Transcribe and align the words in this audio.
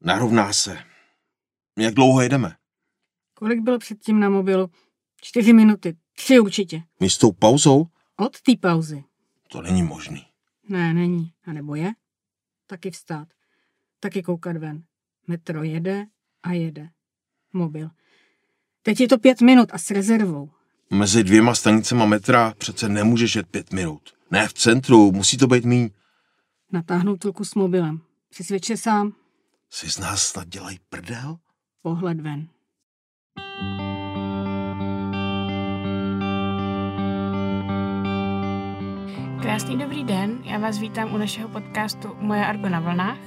Narovná 0.00 0.52
se. 0.52 0.78
Jak 1.78 1.94
dlouho 1.94 2.20
jedeme? 2.20 2.56
Kolik 3.34 3.60
bylo 3.60 3.78
předtím 3.78 4.20
na 4.20 4.28
mobilu? 4.28 4.70
Čtyři 5.20 5.52
minuty. 5.52 5.96
Tři 6.16 6.40
určitě. 6.40 6.82
My 7.00 7.10
s 7.10 7.18
tou 7.18 7.32
pauzou? 7.32 7.86
Od 8.16 8.40
té 8.40 8.52
pauzy. 8.60 9.04
To 9.48 9.62
není 9.62 9.82
možný. 9.82 10.26
Ne, 10.68 10.94
není. 10.94 11.32
A 11.44 11.52
nebo 11.52 11.74
je? 11.74 11.92
Taky 12.66 12.90
vstát. 12.90 13.28
Taky 14.00 14.22
koukat 14.22 14.56
ven. 14.56 14.82
Metro 15.26 15.62
jede 15.62 16.06
a 16.42 16.52
jede. 16.52 16.88
Mobil. 17.52 17.90
Teď 18.82 19.00
je 19.00 19.08
to 19.08 19.18
pět 19.18 19.40
minut 19.40 19.68
a 19.72 19.78
s 19.78 19.90
rezervou. 19.90 20.50
Mezi 20.90 21.24
dvěma 21.24 21.54
stanicema 21.54 22.06
metra 22.06 22.54
přece 22.58 22.88
nemůžeš 22.88 23.36
jet 23.36 23.46
pět 23.46 23.72
minut. 23.72 24.14
Ne 24.30 24.48
v 24.48 24.52
centru, 24.52 25.12
musí 25.12 25.36
to 25.36 25.46
být 25.46 25.64
míň. 25.64 25.90
Natáhnout 26.72 27.24
ruku 27.24 27.44
s 27.44 27.54
mobilem. 27.54 28.00
Přesvědč 28.28 28.66
se 28.66 28.76
sám. 28.76 29.12
Si 29.70 29.90
z 29.90 29.98
nás 29.98 30.22
snad 30.22 30.48
dělají 30.48 30.78
prdel? 30.88 31.36
Pohled 31.82 32.20
ven. 32.20 32.48
Krásný 39.42 39.78
dobrý 39.78 40.04
den, 40.04 40.38
já 40.44 40.58
vás 40.58 40.78
vítám 40.78 41.14
u 41.14 41.16
našeho 41.18 41.48
podcastu 41.48 42.16
Moje 42.20 42.46
Argo 42.46 42.68
na 42.68 42.80
vlnách. 42.80 43.18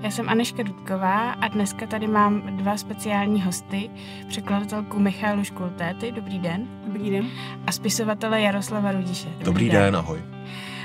Já 0.00 0.10
jsem 0.10 0.28
Aneška 0.28 0.62
Dudková 0.62 1.32
a 1.32 1.48
dneska 1.48 1.86
tady 1.86 2.06
mám 2.06 2.56
dva 2.56 2.76
speciální 2.76 3.42
hosty, 3.42 3.90
překladatelku 4.28 4.98
Michálu 4.98 5.44
Škultéty, 5.44 6.12
dobrý 6.12 6.38
den. 6.38 6.68
Dobrý 6.86 7.10
den. 7.10 7.30
A 7.66 7.72
spisovatele 7.72 8.40
Jaroslava 8.40 8.92
Rudiše. 8.92 9.28
Dobrý, 9.28 9.44
dobrý 9.44 9.70
den. 9.70 9.82
den, 9.82 9.96
ahoj. 9.96 10.22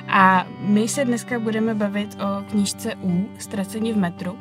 A 0.08 0.46
my 0.60 0.88
se 0.88 1.06
dneska 1.06 1.40
budeme 1.40 1.76
bavit 1.76 2.18
o 2.22 2.44
knížce 2.52 2.96
U, 2.96 3.30
Ztracení 3.40 3.94
v 3.94 3.98
metru, 3.98 4.40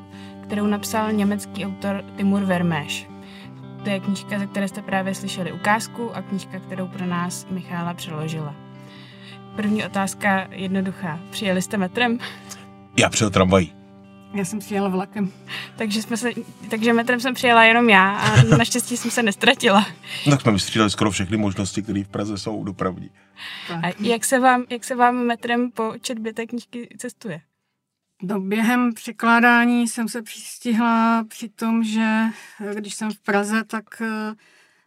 kterou 0.52 0.66
napsal 0.66 1.12
německý 1.12 1.64
autor 1.64 2.04
Timur 2.16 2.44
Vermeš. 2.44 3.06
To 3.84 3.90
je 3.90 4.00
knížka, 4.00 4.38
ze 4.38 4.46
které 4.46 4.68
jste 4.68 4.82
právě 4.82 5.14
slyšeli 5.14 5.52
ukázku 5.52 6.16
a 6.16 6.22
knížka, 6.22 6.60
kterou 6.60 6.88
pro 6.88 7.06
nás 7.06 7.46
Michála 7.50 7.94
přeložila. 7.94 8.54
První 9.56 9.84
otázka 9.84 10.48
jednoduchá. 10.50 11.20
Přijeli 11.30 11.62
jste 11.62 11.76
metrem? 11.76 12.18
Já 12.98 13.08
přijel 13.08 13.30
tramvají. 13.30 13.72
Já 14.34 14.44
jsem 14.44 14.58
přijela 14.58 14.88
vlakem. 14.88 15.30
takže, 15.76 16.02
jsme 16.02 16.16
se, 16.16 16.30
takže 16.70 16.92
metrem 16.92 17.20
jsem 17.20 17.34
přijela 17.34 17.64
jenom 17.64 17.90
já 17.90 18.10
a 18.10 18.42
naštěstí 18.42 18.96
jsem 18.96 19.10
se 19.10 19.22
nestratila. 19.22 19.86
No, 20.26 20.32
tak 20.32 20.40
jsme 20.40 20.52
vystřídali 20.52 20.90
skoro 20.90 21.10
všechny 21.10 21.36
možnosti, 21.36 21.82
které 21.82 22.04
v 22.04 22.08
Praze 22.08 22.38
jsou 22.38 22.64
dopravní. 22.64 23.10
A 23.82 23.92
jak 24.00 24.24
se 24.24 24.38
vám, 24.38 24.64
jak 24.70 24.84
se 24.84 24.94
vám 24.94 25.16
metrem 25.16 25.70
po 25.70 25.92
četbě 26.00 26.34
té 26.34 26.46
knížky 26.46 26.88
cestuje? 26.98 27.40
No, 28.22 28.40
během 28.40 28.94
překládání 28.94 29.88
jsem 29.88 30.08
se 30.08 30.22
přistihla 30.22 31.24
při 31.28 31.48
tom, 31.48 31.84
že 31.84 32.22
když 32.74 32.94
jsem 32.94 33.10
v 33.10 33.18
Praze, 33.18 33.64
tak 33.64 33.84
uh, 34.00 34.34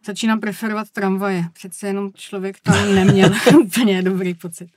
začínám 0.06 0.40
preferovat 0.40 0.90
tramvaje. 0.90 1.44
Přece 1.52 1.86
jenom 1.86 2.12
člověk 2.12 2.60
tam 2.60 2.94
neměl 2.94 3.30
úplně 3.60 4.02
dobrý 4.02 4.34
pocit. 4.34 4.68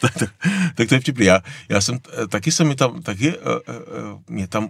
tak, 0.00 0.14
tak, 0.14 0.30
tak 0.74 0.88
to 0.88 0.94
je 0.94 1.00
vtipný. 1.00 1.26
Já, 1.26 1.40
já 1.68 1.80
jsem, 1.80 1.98
taky 2.28 2.52
jsem 2.52 2.68
mi 2.68 2.74
tam, 2.74 3.02
taky 3.02 3.38
uh, 3.38 3.44
uh, 3.44 4.20
mě 4.28 4.48
tam, 4.48 4.68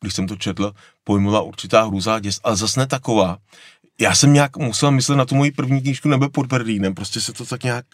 když 0.00 0.14
jsem 0.14 0.26
to 0.26 0.36
četl, 0.36 0.72
pojmula 1.04 1.40
určitá 1.40 1.84
hrůzá 1.84 2.20
děs, 2.20 2.40
ale 2.44 2.56
zase 2.56 2.80
ne 2.80 2.86
taková. 2.86 3.38
Já 4.00 4.14
jsem 4.14 4.32
nějak 4.32 4.56
musel 4.56 4.90
myslet 4.90 5.16
na 5.16 5.24
tu 5.24 5.34
moji 5.34 5.50
první 5.50 5.82
knížku 5.82 6.08
Nebe 6.08 6.28
pod 6.28 6.46
Berlínem, 6.46 6.94
prostě 6.94 7.20
se 7.20 7.32
to 7.32 7.46
tak 7.46 7.62
nějak 7.62 7.84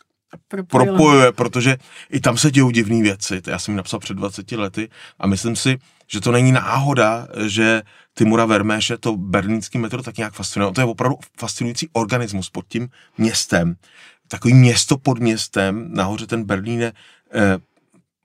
Propojilo. 0.48 0.96
propojuje, 0.96 1.32
protože 1.32 1.76
i 2.10 2.20
tam 2.20 2.36
se 2.36 2.50
dějou 2.50 2.70
divné 2.70 3.02
věci. 3.02 3.42
Já 3.46 3.58
jsem 3.58 3.74
ji 3.74 3.76
napsal 3.76 4.00
před 4.00 4.14
20 4.14 4.52
lety 4.52 4.88
a 5.18 5.26
myslím 5.26 5.56
si, 5.56 5.78
že 6.06 6.20
to 6.20 6.32
není 6.32 6.52
náhoda, 6.52 7.28
že 7.46 7.82
Timura 8.18 8.44
Verméše 8.44 8.98
to 8.98 9.16
berlínský 9.16 9.78
metro 9.78 10.02
tak 10.02 10.16
nějak 10.16 10.32
fascinuje. 10.34 10.72
To 10.72 10.80
je 10.80 10.84
opravdu 10.84 11.18
fascinující 11.38 11.88
organismus 11.92 12.50
pod 12.50 12.64
tím 12.68 12.88
městem. 13.18 13.76
Takový 14.28 14.54
město 14.54 14.98
pod 14.98 15.18
městem, 15.18 15.88
nahoře 15.92 16.26
ten 16.26 16.44
Berlín 16.44 16.80
je 16.80 16.92
eh, 17.34 17.58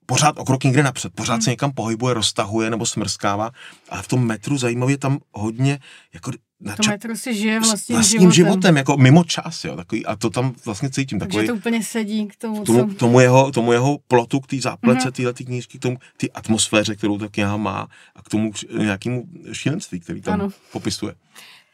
pořád 0.10 0.40
o 0.40 0.46
krok 0.46 0.64
někde 0.64 0.84
napřed, 0.84 1.14
pořád 1.14 1.34
hmm. 1.34 1.42
se 1.42 1.50
někam 1.50 1.72
pohybuje, 1.72 2.14
roztahuje 2.14 2.70
nebo 2.70 2.86
smrskává, 2.86 3.52
ale 3.90 4.02
v 4.02 4.08
tom 4.08 4.28
metru 4.28 4.58
zajímavě 4.58 4.98
tam 4.98 5.20
hodně 5.34 5.80
jako 6.14 6.32
na 6.62 6.76
to 6.76 6.90
metro 6.90 7.16
si 7.16 7.36
žije 7.36 7.60
vlastním, 7.60 7.96
vlastním 7.96 8.32
životem. 8.32 8.32
životem. 8.32 8.78
jako 8.78 8.98
mimo 8.98 9.24
čas, 9.24 9.64
jo, 9.64 9.76
takový, 9.76 10.06
a 10.06 10.16
to 10.16 10.30
tam 10.30 10.56
vlastně 10.66 10.90
cítím. 10.90 11.20
Takže 11.20 11.44
to 11.44 11.56
úplně 11.56 11.84
sedí 11.84 12.28
k 12.28 12.36
tomu, 12.36 12.64
tomu, 12.64 12.90
co... 12.90 12.96
tomu, 12.96 13.20
jeho, 13.20 13.52
tomu 13.52 13.72
jeho 13.72 13.98
plotu, 14.08 14.40
k 14.40 14.48
té 14.48 14.58
záplece, 14.62 15.08
mm-hmm. 15.08 15.12
téhle 15.12 15.34
knížky, 15.34 15.80
k 15.80 15.82
tomu, 15.82 15.98
té 16.18 16.28
atmosféře, 16.28 16.96
kterou 16.96 17.18
tak 17.18 17.38
já 17.38 17.58
má 17.58 17.88
a 18.16 18.22
k 18.22 18.30
tomu 18.30 18.52
nějakému 18.78 19.28
šílenství, 19.52 20.00
který 20.00 20.22
tam 20.22 20.34
ano. 20.34 20.50
popisuje. 20.72 21.16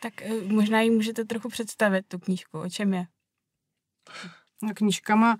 Tak 0.01 0.21
eh, 0.21 0.29
možná 0.47 0.81
ji 0.81 0.89
můžete 0.89 1.25
trochu 1.25 1.49
představit, 1.49 2.05
tu 2.07 2.19
knížku, 2.19 2.59
o 2.59 2.69
čem 2.69 2.93
je? 2.93 3.05
No, 4.63 4.73
knížka 4.73 5.15
má 5.15 5.37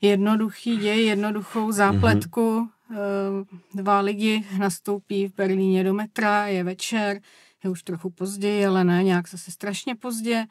jednoduchý 0.00 0.76
děj, 0.76 1.06
jednoduchou 1.06 1.72
zápletku. 1.72 2.60
Mm-hmm. 2.60 3.46
Dva 3.74 4.00
lidi 4.00 4.44
nastoupí 4.58 5.28
v 5.28 5.34
Berlíně 5.34 5.84
do 5.84 5.94
metra, 5.94 6.46
je 6.46 6.64
večer, 6.64 7.20
je 7.64 7.70
už 7.70 7.82
trochu 7.82 8.10
později, 8.10 8.66
ale 8.66 8.84
ne 8.84 9.02
nějak 9.02 9.28
zase 9.28 9.50
strašně 9.50 9.94
pozdě 9.94 10.46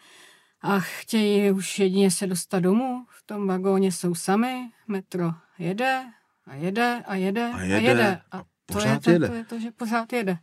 a 0.62 0.80
chtějí 0.80 1.52
už 1.52 1.80
jedině 1.80 2.12
se 2.12 2.28
dostat 2.28 2.60
domů. 2.60 3.06
V 3.10 3.24
tom 3.24 3.48
vagóně 3.48 3.92
jsou 3.92 4.16
sami, 4.16 4.70
metro 4.88 5.32
jede 5.60 6.04
a 6.46 6.56
jede 6.56 7.04
a 7.08 7.16
jede 7.16 7.52
a 7.54 7.62
jede. 7.62 7.78
A, 7.78 7.82
jede. 7.82 8.22
a, 8.32 8.38
a 8.38 8.44
to, 8.66 8.80
je 8.80 9.00
to, 9.00 9.12
jede. 9.12 9.28
to 9.28 9.34
je 9.34 9.46
to, 9.46 9.60
že 9.60 9.72
pořád 9.72 10.14
jede. 10.14 10.38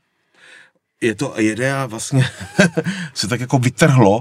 Je 1.00 1.14
to 1.14 1.34
a 1.34 1.40
jede 1.40 1.72
a 1.72 1.86
vlastně 1.86 2.24
se 3.14 3.28
tak 3.28 3.40
jako 3.40 3.58
vytrhlo 3.58 4.20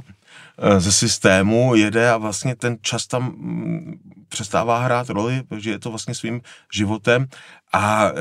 ze 0.78 0.92
systému, 0.92 1.76
jede 1.76 2.10
a 2.10 2.18
vlastně 2.18 2.56
ten 2.56 2.78
čas 2.82 3.08
tam 3.08 3.24
mm, 3.24 3.94
přestává 4.30 4.84
hrát 4.84 5.10
roli, 5.10 5.44
protože 5.50 5.72
je 5.72 5.80
to 5.80 5.90
vlastně 5.90 6.16
svým 6.16 6.42
životem. 6.74 7.28
A 7.74 8.06
e, 8.06 8.12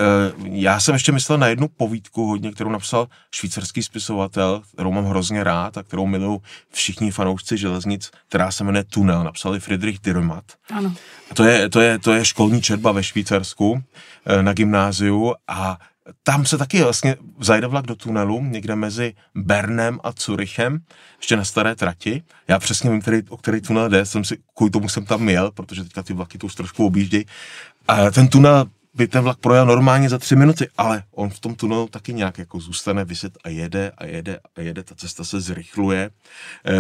já 0.45 0.81
jsem 0.81 0.95
ještě 0.95 1.13
myslel 1.13 1.39
na 1.39 1.47
jednu 1.47 1.69
povídku 1.69 2.27
hodně, 2.27 2.53
kterou 2.53 2.71
napsal 2.71 3.09
švýcarský 3.35 3.83
spisovatel, 3.83 4.63
kterou 4.75 4.93
mám 4.93 5.05
hrozně 5.05 5.45
rád 5.45 5.79
a 5.79 5.83
kterou 5.83 6.07
milují 6.07 6.41
všichni 6.73 7.11
fanoušci 7.11 7.57
železnic, 7.57 8.11
která 8.29 8.51
se 8.51 8.65
jmenuje 8.65 8.85
Tunel, 8.85 9.25
napsali 9.25 9.61
Friedrich 9.61 9.99
Dürremat. 9.99 10.45
Ano. 10.73 10.95
To 11.35 11.45
je, 11.45 11.69
to, 11.69 11.81
je, 11.81 11.99
to 11.99 12.13
je 12.13 12.25
školní 12.25 12.63
četba 12.63 12.93
ve 12.93 13.03
Švýcarsku 13.03 13.83
e, 14.27 14.43
na 14.43 14.53
gymnáziu 14.53 15.35
a 15.49 15.79
tam 16.23 16.47
se 16.47 16.59
taky 16.59 16.83
vlastně 16.83 17.17
zajde 17.41 17.67
vlak 17.67 17.87
do 17.87 17.97
tunelu, 17.97 18.45
někde 18.45 18.77
mezi 18.77 19.15
Bernem 19.35 20.01
a 20.05 20.13
Curychem, 20.13 20.79
ještě 21.17 21.37
na 21.37 21.45
staré 21.45 21.75
trati. 21.75 22.23
Já 22.49 22.59
přesně 22.59 22.91
vím, 22.91 23.01
který, 23.01 23.23
o 23.29 23.37
který 23.37 23.61
tunel 23.61 23.89
jde, 23.89 24.07
jsem 24.07 24.25
si, 24.25 24.39
kvůli 24.55 24.71
tomu 24.71 24.89
jsem 24.89 25.05
tam 25.05 25.21
měl, 25.21 25.51
protože 25.51 25.85
teďka 25.85 26.03
ty 26.03 26.13
vlaky 26.13 26.39
to 26.39 26.47
už 26.47 26.55
trošku 26.55 26.87
objíždějí. 26.87 27.25
A 27.89 28.11
ten 28.11 28.29
tunel 28.29 28.67
by 28.95 29.09
ten 29.09 29.23
vlak 29.23 29.39
projel 29.39 29.67
normálně 29.67 30.09
za 30.09 30.19
tři 30.19 30.37
minuty, 30.37 30.69
ale 30.79 31.03
on 31.11 31.31
v 31.31 31.41
tom 31.41 31.55
tunelu 31.55 31.89
taky 31.89 32.15
nějak 32.15 32.39
jako 32.39 32.61
zůstane 32.61 33.05
vyset 33.05 33.39
a 33.45 33.49
jede 33.49 33.93
a 33.99 34.05
jede 34.05 34.41
a 34.57 34.61
jede, 34.61 34.83
ta 34.83 34.95
cesta 34.95 35.25
se 35.25 35.41
zrychluje. 35.41 36.11
E, 36.67 36.73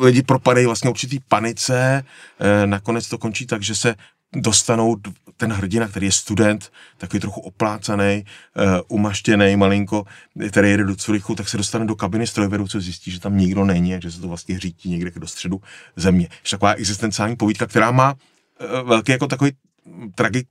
lidi 0.00 0.22
propadají 0.22 0.66
vlastně 0.66 0.90
určitý 0.90 1.20
panice, 1.28 2.04
e, 2.40 2.66
nakonec 2.66 3.08
to 3.08 3.18
končí 3.18 3.46
tak, 3.46 3.62
že 3.62 3.74
se 3.74 3.94
dostanou 4.34 4.96
ten 5.36 5.52
hrdina, 5.52 5.88
který 5.88 6.06
je 6.06 6.12
student, 6.12 6.72
takový 6.98 7.20
trochu 7.20 7.40
oplácaný, 7.40 8.24
uh, 8.56 8.64
umaštěný 8.88 9.56
malinko, 9.56 10.04
který 10.48 10.70
jede 10.70 10.84
do 10.84 10.96
Curychu, 10.96 11.34
tak 11.34 11.48
se 11.48 11.56
dostane 11.56 11.86
do 11.86 11.96
kabiny 11.96 12.26
strojvedoucího, 12.26 12.80
zjistí, 12.80 13.10
že 13.10 13.20
tam 13.20 13.38
nikdo 13.38 13.64
není 13.64 13.94
a 13.94 14.00
že 14.00 14.10
se 14.10 14.20
to 14.20 14.28
vlastně 14.28 14.58
řítí 14.58 14.90
někde 14.90 15.10
do 15.16 15.26
středu 15.26 15.60
země. 15.96 16.28
Je 16.30 16.50
taková 16.50 16.72
existenciální 16.72 17.36
povídka, 17.36 17.66
která 17.66 17.90
má 17.90 18.12
uh, 18.12 18.88
velký 18.88 19.12
jako 19.12 19.26
takový 19.26 19.52
tragi, 20.14 20.44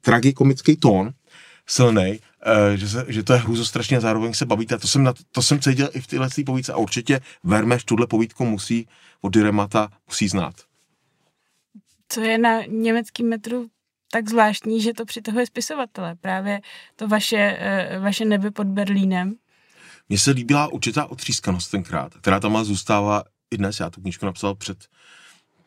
tragikomický 0.00 0.76
tón, 0.76 1.10
silný, 1.66 2.18
uh, 2.46 2.74
že, 2.74 2.88
se, 2.88 3.04
že 3.08 3.22
to 3.22 3.32
je 3.32 3.38
hrůzostrašně 3.38 3.96
a 3.96 4.00
zároveň 4.00 4.34
se 4.34 4.46
bavíte. 4.46 4.78
To 4.78 4.88
jsem, 4.88 5.02
na, 5.02 5.14
to 5.32 5.42
jsem 5.42 5.60
cítil 5.60 5.90
i 5.92 6.00
v 6.00 6.06
téhle 6.06 6.28
povídce 6.46 6.72
a 6.72 6.76
určitě 6.76 7.20
Vermeš 7.44 7.84
tuhle 7.84 8.06
povídku 8.06 8.44
musí 8.44 8.88
od 9.20 9.28
Diremata 9.28 9.88
musí 10.08 10.28
znát 10.28 10.54
co 12.14 12.20
je 12.20 12.38
na 12.38 12.62
německém 12.62 13.28
metru 13.28 13.66
tak 14.12 14.28
zvláštní, 14.28 14.80
že 14.80 14.94
to 14.94 15.04
přitahuje 15.04 15.46
spisovatele. 15.46 16.14
Právě 16.14 16.60
to 16.96 17.08
vaše, 17.08 17.56
eh, 17.58 17.98
vaše 17.98 18.24
nebe 18.24 18.50
pod 18.50 18.66
Berlínem. 18.66 19.34
Mně 20.08 20.18
se 20.18 20.30
líbila 20.30 20.68
určitá 20.68 21.06
otřískanost 21.06 21.70
tenkrát, 21.70 22.14
která 22.14 22.40
tam 22.40 22.64
zůstává 22.64 23.22
i 23.50 23.56
dnes. 23.56 23.80
Já 23.80 23.90
tu 23.90 24.00
knížku 24.00 24.26
napsal 24.26 24.54
před 24.54 24.78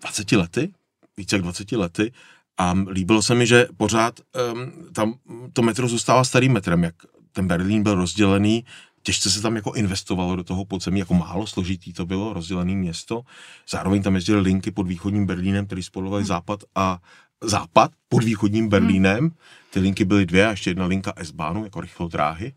20 0.01 0.31
lety, 0.31 0.73
více 1.17 1.35
jak 1.35 1.44
20 1.44 1.71
lety, 1.71 2.11
a 2.57 2.73
líbilo 2.89 3.21
se 3.21 3.35
mi, 3.35 3.47
že 3.47 3.67
pořád 3.77 4.19
um, 4.53 4.94
tam 4.94 5.13
to 5.53 5.61
metro 5.61 5.88
zůstává 5.88 6.23
starým 6.23 6.53
metrem, 6.53 6.83
jak 6.83 6.95
ten 7.31 7.47
Berlín 7.47 7.83
byl 7.83 7.95
rozdělený 7.95 8.65
těžce 9.07 9.31
se 9.31 9.42
tam 9.42 9.56
jako 9.56 9.71
investovalo 9.74 10.36
do 10.36 10.44
toho 10.44 10.65
podzemí, 10.65 11.00
jako 11.00 11.13
málo 11.13 11.48
složitý 11.48 11.94
to 11.94 12.06
bylo, 12.06 12.33
rozdělené 12.33 12.75
město. 12.75 13.21
Zároveň 13.69 14.04
tam 14.04 14.15
jezdily 14.15 14.42
linky 14.42 14.71
pod 14.71 14.88
východním 14.88 15.25
Berlínem, 15.25 15.65
který 15.65 15.83
spojovaly 15.83 16.21
hmm. 16.21 16.27
západ 16.27 16.63
a, 16.75 17.00
západ 17.44 17.92
pod 18.09 18.24
východním 18.24 18.69
Berlínem. 18.69 19.31
Ty 19.69 19.80
linky 19.80 20.06
byly 20.06 20.25
dvě 20.25 20.48
a 20.48 20.50
ještě 20.50 20.69
jedna 20.69 20.86
linka 20.86 21.13
S-Bahnu, 21.15 21.63
jako 21.63 21.81
rychlodráhy. 21.81 22.54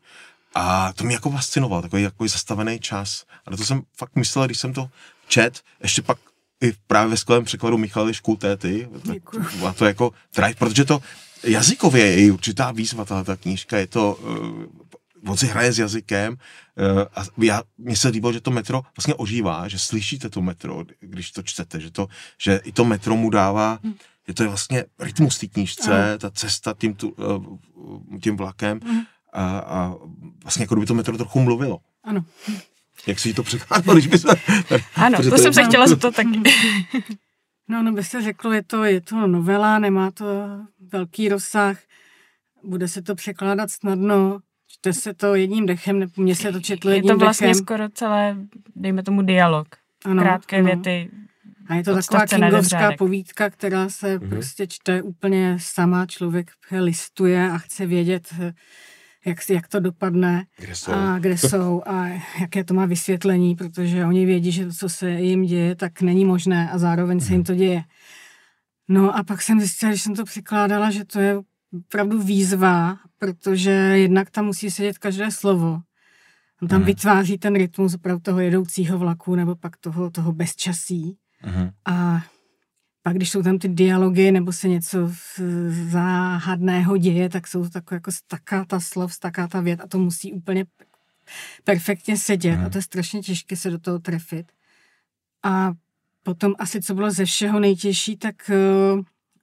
A 0.55 0.93
to 0.93 1.05
mě 1.05 1.15
jako 1.15 1.31
fascinovalo, 1.31 1.83
takový 1.83 2.03
jako 2.03 2.29
zastavený 2.29 2.79
čas. 2.79 3.25
A 3.47 3.51
na 3.51 3.57
to 3.57 3.65
jsem 3.65 3.83
fakt 3.97 4.17
myslel, 4.17 4.47
když 4.47 4.59
jsem 4.59 4.73
to 4.73 4.91
čet, 5.29 5.61
ještě 5.83 6.03
pak 6.03 6.19
i 6.63 6.73
právě 6.87 7.11
ve 7.11 7.17
skvělém 7.17 7.45
překladu 7.45 7.79
Michaly 7.79 8.15
Škultéty, 8.15 8.89
a 9.67 9.73
to 9.73 9.85
jako 9.85 10.13
drive, 10.37 10.55
protože 10.55 10.85
to 10.85 11.03
jazykově 11.45 12.07
je 12.07 12.27
i 12.27 12.31
určitá 12.31 12.73
výzva, 12.73 13.05
ta, 13.05 13.25
ta 13.25 13.37
knížka, 13.37 13.79
je 13.79 13.87
to, 13.87 14.15
uh, 14.15 14.65
on 15.27 15.37
si 15.37 15.47
hraje 15.47 15.73
s 15.73 15.79
jazykem 15.79 16.33
uh, 16.33 17.03
a 17.15 17.25
já, 17.39 17.63
mně 17.79 17.97
se 17.97 18.09
líbilo, 18.09 18.33
že 18.33 18.41
to 18.41 18.51
metro 18.51 18.83
vlastně 18.97 19.15
ožívá, 19.15 19.69
že 19.69 19.79
slyšíte 19.79 20.31
to 20.31 20.43
metro, 20.43 20.85
když 21.01 21.31
to 21.31 21.43
čtete, 21.43 21.81
že, 21.81 21.91
to, 21.91 22.09
že 22.39 22.61
i 22.65 22.73
to 22.73 22.85
metro 22.85 23.17
mu 23.17 23.31
dává, 23.31 23.79
hmm. 23.83 23.95
že 24.29 24.35
to 24.35 24.43
je 24.43 24.49
vlastně 24.49 24.85
rytmus 24.99 25.39
té 25.39 25.47
knížce, 25.47 26.19
ta 26.19 26.31
cesta 26.31 26.75
tím, 26.79 26.95
tu, 26.95 27.09
uh, 27.09 28.19
tím 28.23 28.37
vlakem 28.37 28.81
hmm. 28.85 29.01
a, 29.33 29.59
a 29.59 29.95
vlastně 30.43 30.63
jako 30.63 30.77
by 30.77 30.87
to 30.87 30.95
metro 30.95 31.17
trochu 31.17 31.41
mluvilo. 31.41 31.79
Ano. 32.05 32.25
Jak 33.07 33.19
si 33.19 33.35
to 33.35 33.43
překládalo, 33.43 33.95
když 33.95 34.07
by 34.07 34.19
se... 34.19 34.29
Ano, 34.95 35.23
to, 35.23 35.31
to 35.31 35.39
jsem 35.39 35.53
se 35.53 35.65
chtěla 35.65 35.87
zeptat 35.87 36.15
taky. 36.15 36.43
No, 37.69 37.83
no 37.83 37.93
byste 37.93 38.23
řekl, 38.23 38.53
je 38.53 38.63
to, 38.63 38.85
je 38.85 39.01
to 39.01 39.27
novela, 39.27 39.79
nemá 39.79 40.11
to 40.11 40.27
velký 40.93 41.29
rozsah, 41.29 41.79
bude 42.65 42.89
se 42.89 43.03
to 43.03 43.15
překládat 43.15 43.71
snadno, 43.71 44.41
čte 44.73 44.93
se 44.93 45.15
to 45.15 45.35
jedním 45.35 45.67
dechem, 45.67 46.07
mně 46.17 46.35
se 46.35 46.53
to 46.53 46.61
četlo 46.61 46.91
jedním 46.91 47.09
dechem. 47.09 47.17
Je 47.17 47.19
to 47.19 47.25
vlastně 47.25 47.47
dechem. 47.47 47.65
skoro 47.65 47.89
celé, 47.89 48.37
dejme 48.77 49.03
tomu, 49.03 49.23
dialog. 49.23 49.69
Ano, 50.05 50.23
Krátké 50.23 50.57
ano. 50.57 50.67
věty. 50.67 51.11
A 51.69 51.75
je 51.75 51.85
to 51.85 51.95
taková 51.95 52.27
kingovská 52.27 52.93
povídka, 52.99 53.51
která 53.51 53.89
se 53.89 54.19
mm-hmm. 54.19 54.29
prostě 54.29 54.67
čte 54.67 55.03
úplně 55.03 55.57
sama, 55.61 56.07
člověk 56.07 56.51
listuje 56.81 57.51
a 57.51 57.59
chce 57.59 57.87
vědět, 57.87 58.35
jak, 59.25 59.51
jak 59.51 59.69
to 59.69 59.81
dopadne 59.81 60.47
kde 60.59 60.75
jsou. 60.75 60.93
a 60.93 61.19
kde 61.19 61.39
jsou 61.49 61.83
a 61.87 62.07
jaké 62.41 62.65
to 62.65 62.75
má 62.75 62.87
vysvětlení, 62.87 63.57
protože 63.57 64.05
oni 64.05 64.27
vědí, 64.27 64.53
že 64.53 64.67
to, 64.67 64.73
co 64.73 64.89
se 64.89 65.11
jim 65.11 65.43
děje, 65.43 65.75
tak 65.75 66.03
není 66.03 66.25
možné 66.25 66.71
a 66.71 66.79
zároveň 66.79 67.21
se 67.21 67.33
jim 67.33 67.45
to 67.45 67.55
děje. 67.55 67.83
No 68.89 69.17
a 69.17 69.25
pak 69.25 69.43
jsem 69.43 69.61
zjistila, 69.61 69.93
když 69.93 70.03
jsem 70.03 70.15
to 70.15 70.25
překládala, 70.25 70.91
že 70.91 71.05
to 71.05 71.21
je 71.21 71.37
opravdu 71.73 72.23
výzva, 72.23 72.99
protože 73.19 73.71
jednak 73.71 74.31
tam 74.31 74.47
musí 74.47 74.71
sedět 74.71 74.99
každé 74.99 75.31
slovo. 75.31 75.81
On 76.63 76.69
tam 76.69 76.79
hmm. 76.79 76.87
vytváří 76.87 77.39
ten 77.39 77.55
rytmus 77.55 77.95
opravdu 77.95 78.21
toho 78.21 78.41
jedoucího 78.41 78.99
vlaku 78.99 79.35
nebo 79.35 79.57
pak 79.57 79.77
toho, 79.77 80.11
toho 80.11 80.33
bezčasí. 80.33 81.17
Hmm. 81.41 81.71
A 81.85 82.25
pak, 83.03 83.17
když 83.17 83.31
jsou 83.31 83.43
tam 83.43 83.59
ty 83.59 83.69
dialogy 83.69 84.33
nebo 84.33 84.53
se 84.53 84.69
něco 84.69 85.13
záhadného 85.91 86.97
děje, 86.97 87.29
tak 87.29 87.47
jsou 87.47 87.63
to 87.65 87.71
takové 87.71 87.97
jako 87.97 88.13
stakáta 88.13 88.81
slov, 88.81 89.15
stakáta 89.15 89.61
věd 89.61 89.81
a 89.81 89.87
to 89.87 89.99
musí 89.99 90.33
úplně 90.33 90.65
perfektně 91.65 92.17
sedět 92.17 92.55
hmm. 92.55 92.67
a 92.67 92.69
to 92.69 92.79
je 92.79 92.83
strašně 92.83 93.21
těžké 93.21 93.57
se 93.57 93.71
do 93.71 93.79
toho 93.79 93.99
trefit. 93.99 94.53
A 95.43 95.73
potom 96.23 96.55
asi, 96.59 96.83
co 96.83 96.95
bylo 96.95 97.11
ze 97.11 97.25
všeho 97.25 97.61
nejtěžší, 97.61 98.17
tak 98.17 98.51
uh, 98.95 99.03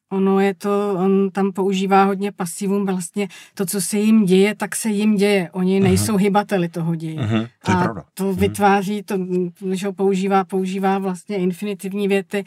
ono 0.09 0.39
je 0.39 0.53
to, 0.53 0.93
on 0.97 1.29
tam 1.31 1.51
používá 1.51 2.03
hodně 2.03 2.31
pasivum, 2.31 2.85
vlastně 2.85 3.27
to, 3.53 3.65
co 3.65 3.81
se 3.81 3.97
jim 3.97 4.25
děje, 4.25 4.55
tak 4.55 4.75
se 4.75 4.89
jim 4.89 5.15
děje. 5.15 5.49
Oni 5.51 5.79
uh-huh. 5.79 5.83
nejsou 5.83 6.15
hybateli 6.15 6.69
toho 6.69 6.95
děje. 6.95 7.19
Uh-huh. 7.19 7.49
To 7.65 7.71
je 7.71 7.77
a 7.77 7.83
pravda. 7.83 8.03
to 8.13 8.23
uh-huh. 8.23 8.35
vytváří, 8.35 9.03
to, 9.03 9.17
když 9.59 9.83
ho 9.83 9.93
používá, 9.93 10.43
používá 10.43 10.97
vlastně 10.97 11.37
infinitivní 11.37 12.07
věty, 12.07 12.43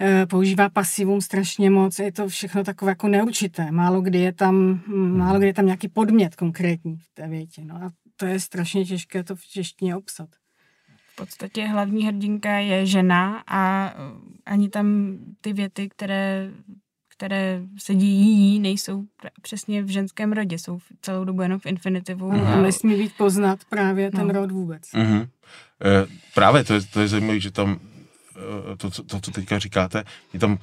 uh, 0.00 0.06
používá 0.28 0.68
pasivum 0.68 1.20
strašně 1.20 1.70
moc, 1.70 1.98
je 1.98 2.12
to 2.12 2.28
všechno 2.28 2.64
takové 2.64 2.90
jako 2.90 3.08
neurčité. 3.08 3.70
Málo 3.70 4.00
kdy 4.00 4.18
je 4.18 4.32
tam, 4.32 4.80
uh-huh. 4.88 5.16
málo 5.16 5.38
kdy 5.38 5.46
je 5.46 5.54
tam 5.54 5.66
nějaký 5.66 5.88
podmět 5.88 6.36
konkrétní 6.36 6.96
v 6.96 7.14
té 7.14 7.28
větě. 7.28 7.62
No 7.64 7.74
a 7.74 7.90
to 8.16 8.26
je 8.26 8.40
strašně 8.40 8.84
těžké 8.84 9.24
to 9.24 9.36
v 9.36 9.46
češtině 9.46 9.96
obsat 9.96 10.28
v 11.14 11.16
podstatě 11.16 11.66
hlavní 11.66 12.06
hrdinka 12.06 12.50
je 12.50 12.86
žena 12.86 13.44
a 13.46 13.94
ani 14.46 14.68
tam 14.68 15.18
ty 15.40 15.52
věty, 15.52 15.88
které, 15.88 16.50
které 17.16 17.62
se 17.78 17.94
dějí, 17.94 18.60
nejsou 18.60 19.04
přesně 19.42 19.82
v 19.82 19.88
ženském 19.88 20.32
rodě, 20.32 20.58
jsou 20.58 20.78
celou 21.02 21.24
dobu 21.24 21.42
jenom 21.42 21.60
v 21.60 21.66
infinitivu. 21.66 22.30
Mm-hmm. 22.30 22.52
A 22.52 22.56
nesmí 22.56 22.96
být 22.96 23.12
poznat 23.16 23.58
právě 23.68 24.10
ten 24.10 24.26
no. 24.26 24.32
rod 24.32 24.50
vůbec. 24.50 24.82
Mm-hmm. 24.82 25.22
E, 25.22 26.06
právě 26.34 26.64
to 26.64 26.74
je, 26.74 26.80
to 26.82 27.00
je 27.00 27.08
zajímavé, 27.08 27.40
že 27.40 27.50
tam 27.50 27.80
e, 28.72 28.76
to, 28.76 28.90
to, 28.90 29.02
to, 29.02 29.20
co 29.20 29.30
teďka 29.30 29.58
říkáte, 29.58 30.04
je 30.32 30.40
tam 30.40 30.58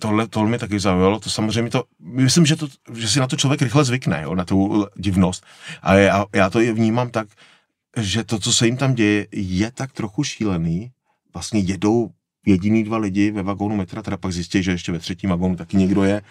tohle, 0.00 0.28
tohle 0.28 0.48
mě 0.48 0.58
taky 0.58 0.80
zaujalo, 0.80 1.20
to 1.20 1.30
samozřejmě 1.30 1.70
to, 1.70 1.84
myslím, 2.00 2.46
že, 2.46 2.56
to, 2.56 2.68
že 2.94 3.08
si 3.08 3.20
na 3.20 3.26
to 3.26 3.36
člověk 3.36 3.62
rychle 3.62 3.84
zvykne, 3.84 4.22
jo, 4.22 4.34
na 4.34 4.44
tu 4.44 4.86
divnost. 4.96 5.46
A 5.82 5.94
já, 5.94 6.26
já 6.34 6.50
to 6.50 6.58
vnímám 6.58 7.10
tak, 7.10 7.28
že 7.96 8.24
to, 8.24 8.38
co 8.38 8.52
se 8.52 8.66
jim 8.66 8.76
tam 8.76 8.94
děje, 8.94 9.26
je 9.32 9.70
tak 9.72 9.92
trochu 9.92 10.24
šílený. 10.24 10.90
Vlastně 11.34 11.60
jedou 11.60 12.10
jediný 12.46 12.84
dva 12.84 12.98
lidi 12.98 13.30
ve 13.30 13.42
vagónu 13.42 13.76
metra, 13.76 14.02
teda 14.02 14.16
pak 14.16 14.32
zjistí, 14.32 14.62
že 14.62 14.70
ještě 14.70 14.92
ve 14.92 14.98
třetím 14.98 15.30
vagónu 15.30 15.56
taky 15.56 15.76
někdo 15.76 16.04
je 16.04 16.22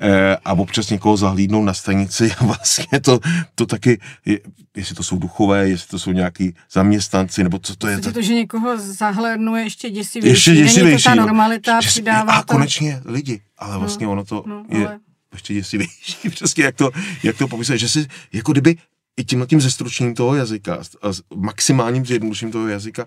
e, 0.00 0.36
a 0.36 0.52
občas 0.52 0.90
někoho 0.90 1.16
zahlídnou 1.16 1.64
na 1.64 1.74
stanici 1.74 2.32
a 2.38 2.44
vlastně 2.44 3.00
to, 3.00 3.20
to 3.54 3.66
taky, 3.66 4.00
je, 4.26 4.38
jestli 4.76 4.94
to 4.94 5.02
jsou 5.02 5.18
duchové, 5.18 5.68
jestli 5.68 5.88
to 5.88 5.98
jsou 5.98 6.12
nějaký 6.12 6.54
zaměstnanci, 6.72 7.44
nebo 7.44 7.58
co 7.58 7.76
to 7.76 7.88
je. 7.88 7.98
To, 7.98 8.12
to 8.12 8.22
že 8.22 8.34
někoho 8.34 8.78
zahlédnou 8.78 9.54
je 9.54 9.62
ještě 9.62 9.90
děsivější. 9.90 10.32
Ještě 10.32 10.54
děsivější. 10.54 10.84
Není 10.84 10.96
to 10.96 11.02
ta 11.02 11.14
normalita, 11.14 11.72
děsivější. 11.72 11.88
přidává 11.88 12.32
A 12.32 12.42
to... 12.42 12.54
konečně 12.54 13.02
lidi, 13.04 13.40
ale 13.58 13.74
no, 13.74 13.80
vlastně 13.80 14.06
no, 14.06 14.12
ono 14.12 14.24
to 14.24 14.44
no, 14.46 14.64
je 14.68 14.86
ale... 14.86 14.98
ještě 15.32 15.54
děsivější, 15.54 16.28
přesně 16.30 16.64
jak 16.64 16.76
to, 16.76 16.90
jak 17.22 17.38
to 17.38 17.48
popisuje, 17.48 17.78
že 17.78 17.88
si, 17.88 18.06
jako 18.32 18.52
kdyby 18.52 18.76
i 19.16 19.24
tím 19.24 19.46
tím 19.46 19.60
zestručením 19.60 20.14
toho 20.14 20.34
jazyka, 20.34 20.82
a 21.02 21.08
maximálním 21.34 22.06
zjednodušením 22.06 22.52
toho 22.52 22.68
jazyka 22.68 23.06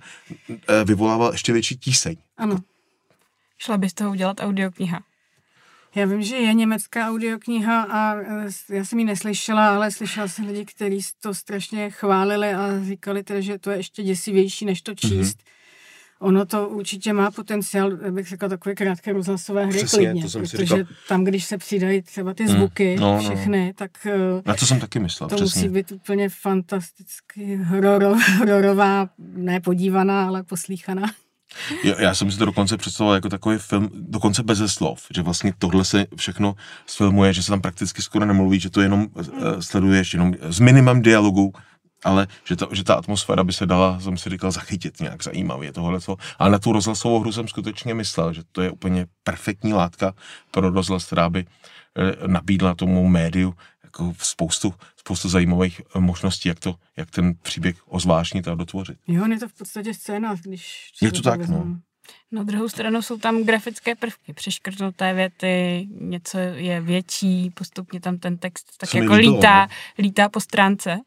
e, 0.50 0.83
vyvolával 0.83 1.31
ještě 1.31 1.53
větší 1.53 1.77
tíseň. 1.77 2.15
Ano. 2.38 2.59
Šla 3.57 3.77
bys 3.77 3.94
toho 3.94 4.11
udělat 4.11 4.39
audiokniha? 4.39 5.03
Já 5.95 6.05
vím, 6.05 6.23
že 6.23 6.35
je 6.35 6.53
německá 6.53 7.09
audiokniha 7.09 7.81
a 7.83 8.15
e, 8.15 8.47
já 8.69 8.85
jsem 8.85 9.00
ji 9.00 9.05
neslyšela, 9.05 9.75
ale 9.75 9.91
slyšela 9.91 10.27
jsem 10.27 10.47
lidi, 10.47 10.65
kteří 10.65 11.00
to 11.19 11.33
strašně 11.33 11.89
chválili 11.89 12.53
a 12.53 12.83
říkali 12.83 13.23
teda, 13.23 13.39
že 13.39 13.59
to 13.59 13.71
je 13.71 13.77
ještě 13.77 14.03
děsivější, 14.03 14.65
než 14.65 14.81
to 14.81 14.95
číst. 14.95 15.38
Mm-hmm. 15.38 15.53
Ono 16.24 16.46
to 16.46 16.70
určitě 16.70 17.14
má 17.14 17.31
potenciál, 17.31 17.92
bych 18.12 18.28
řekla, 18.28 18.50
takové 18.50 18.75
krátké 18.75 19.14
rozhlasové 19.14 19.66
hry 19.66 19.78
Přesně, 19.78 19.98
klidně, 19.98 20.22
to 20.22 20.30
jsem 20.30 20.42
protože 20.42 20.58
si 20.58 20.64
říkal. 20.64 20.80
tam, 21.08 21.24
když 21.24 21.46
se 21.46 21.58
přidají 21.58 22.02
třeba 22.02 22.34
ty 22.34 22.48
zvuky, 22.48 22.96
mm, 22.96 23.02
no, 23.02 23.20
všechny, 23.20 23.68
no. 23.68 23.74
tak 23.75 24.08
na 24.46 24.56
to 24.56 24.66
jsem 24.66 24.80
taky 24.80 25.00
myslel, 25.00 25.30
to 25.30 25.36
přesně. 25.36 25.62
musí 25.62 25.74
být 25.74 25.92
úplně 25.92 26.30
fantasticky 26.30 27.56
horor, 27.56 28.18
hororová, 28.39 29.10
ne 29.20 29.60
podívaná, 29.60 30.27
ale 30.27 30.44
poslíchaná. 30.44 31.12
Já, 31.84 32.01
já 32.01 32.15
jsem 32.15 32.32
si 32.32 32.38
to 32.38 32.46
dokonce 32.46 32.77
představoval 32.77 33.15
jako 33.15 33.30
takový 33.30 33.58
film, 33.58 33.89
dokonce 33.94 34.44
bez 34.44 34.74
slov, 34.74 35.06
že 35.15 35.22
vlastně 35.22 35.53
tohle 35.58 35.86
se 35.86 36.06
všechno 36.15 36.56
sfilmuje, 36.86 37.34
že 37.34 37.44
se 37.44 37.51
tam 37.51 37.62
prakticky 37.62 38.01
skoro 38.01 38.25
nemluví, 38.25 38.60
že 38.60 38.70
to 38.70 38.82
jenom 38.82 39.00
mm. 39.00 39.62
sleduješ 39.62 40.13
jenom 40.13 40.34
s 40.42 40.60
minimem 40.60 41.01
dialogu, 41.01 41.53
ale 42.03 42.27
že 42.43 42.55
ta, 42.55 42.67
že 42.72 42.83
ta 42.83 42.93
atmosféra 42.95 43.43
by 43.43 43.53
se 43.53 43.65
dala, 43.65 44.00
jsem 44.00 44.17
si 44.17 44.29
říkal, 44.29 44.51
zachytit 44.51 45.00
nějak 45.00 45.24
zajímavě 45.24 45.74
tohle. 45.74 46.00
Ale 46.39 46.50
na 46.51 46.60
tu 46.60 46.72
rozhlasovou 46.72 47.19
hru 47.19 47.31
jsem 47.31 47.48
skutečně 47.48 47.93
myslel, 47.93 48.33
že 48.33 48.41
to 48.51 48.62
je 48.62 48.72
úplně 48.72 49.05
perfektní 49.24 49.74
látka 49.74 50.13
pro 50.51 50.69
rozhlas, 50.69 51.05
která 51.05 51.29
by 51.29 51.45
eh, 51.45 52.27
nabídla 52.27 52.75
tomu 52.75 53.07
médiu 53.07 53.53
jako 53.83 54.13
spoustu, 54.19 54.74
spoustu 54.95 55.29
zajímavých 55.29 55.81
eh, 55.95 56.00
možností, 56.00 56.50
jak, 56.50 56.60
to, 56.60 56.75
jak 56.98 57.12
ten 57.12 57.33
příběh 57.41 57.75
ozvážnit 57.86 58.48
a 58.48 58.55
dotvořit. 58.55 58.98
Jo, 59.07 59.27
je 59.27 59.39
to 59.39 59.48
v 59.48 59.53
podstatě 59.53 59.93
scéna, 59.93 60.36
když... 60.43 60.89
Je 61.01 61.12
to 61.12 61.22
tak, 61.22 61.48
no. 61.48 61.77
Na 62.31 62.43
druhou 62.43 62.69
stranu 62.69 63.01
jsou 63.01 63.17
tam 63.17 63.43
grafické 63.43 63.95
prvky, 63.95 64.33
přeškrtnuté 64.33 65.13
věty, 65.13 65.88
něco 66.01 66.38
je 66.38 66.81
větší, 66.81 67.50
postupně 67.50 68.00
tam 68.00 68.17
ten 68.17 68.38
text 68.38 68.77
tak 68.77 68.89
Co 68.89 68.98
jako 68.98 69.13
lítá, 69.13 69.65
no. 69.65 69.67
lítá 69.98 70.29
po 70.29 70.39
stránce. 70.39 71.00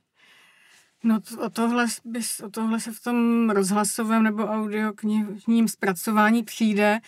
No 1.07 1.21
o, 1.47 1.51
tohle 1.51 1.87
bys, 2.05 2.41
o 2.41 2.51
tohle 2.51 2.81
se 2.81 2.93
v 2.93 3.01
tom 3.01 3.51
rozhlasovém 3.51 4.23
nebo 4.23 4.47
audioknižním 4.47 5.69
zpracování 5.69 6.43
přijde, 6.43 6.99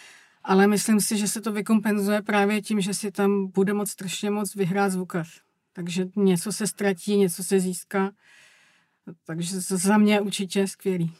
ale 0.44 0.66
myslím 0.66 1.00
si, 1.00 1.18
že 1.18 1.28
se 1.28 1.40
to 1.40 1.52
vykompenzuje 1.52 2.22
právě 2.22 2.62
tím, 2.62 2.80
že 2.80 2.94
si 2.94 3.10
tam 3.10 3.46
bude 3.46 3.72
moc 3.72 3.90
strašně 3.90 4.30
moc 4.30 4.54
vyhrát 4.54 4.92
zvukař. 4.92 5.40
Takže 5.72 6.06
něco 6.16 6.52
se 6.52 6.66
ztratí, 6.66 7.16
něco 7.16 7.44
se 7.44 7.60
získá. 7.60 8.10
Takže 9.26 9.60
za 9.60 9.98
mě 9.98 10.20
určitě 10.20 10.68
skvělý. 10.68 11.12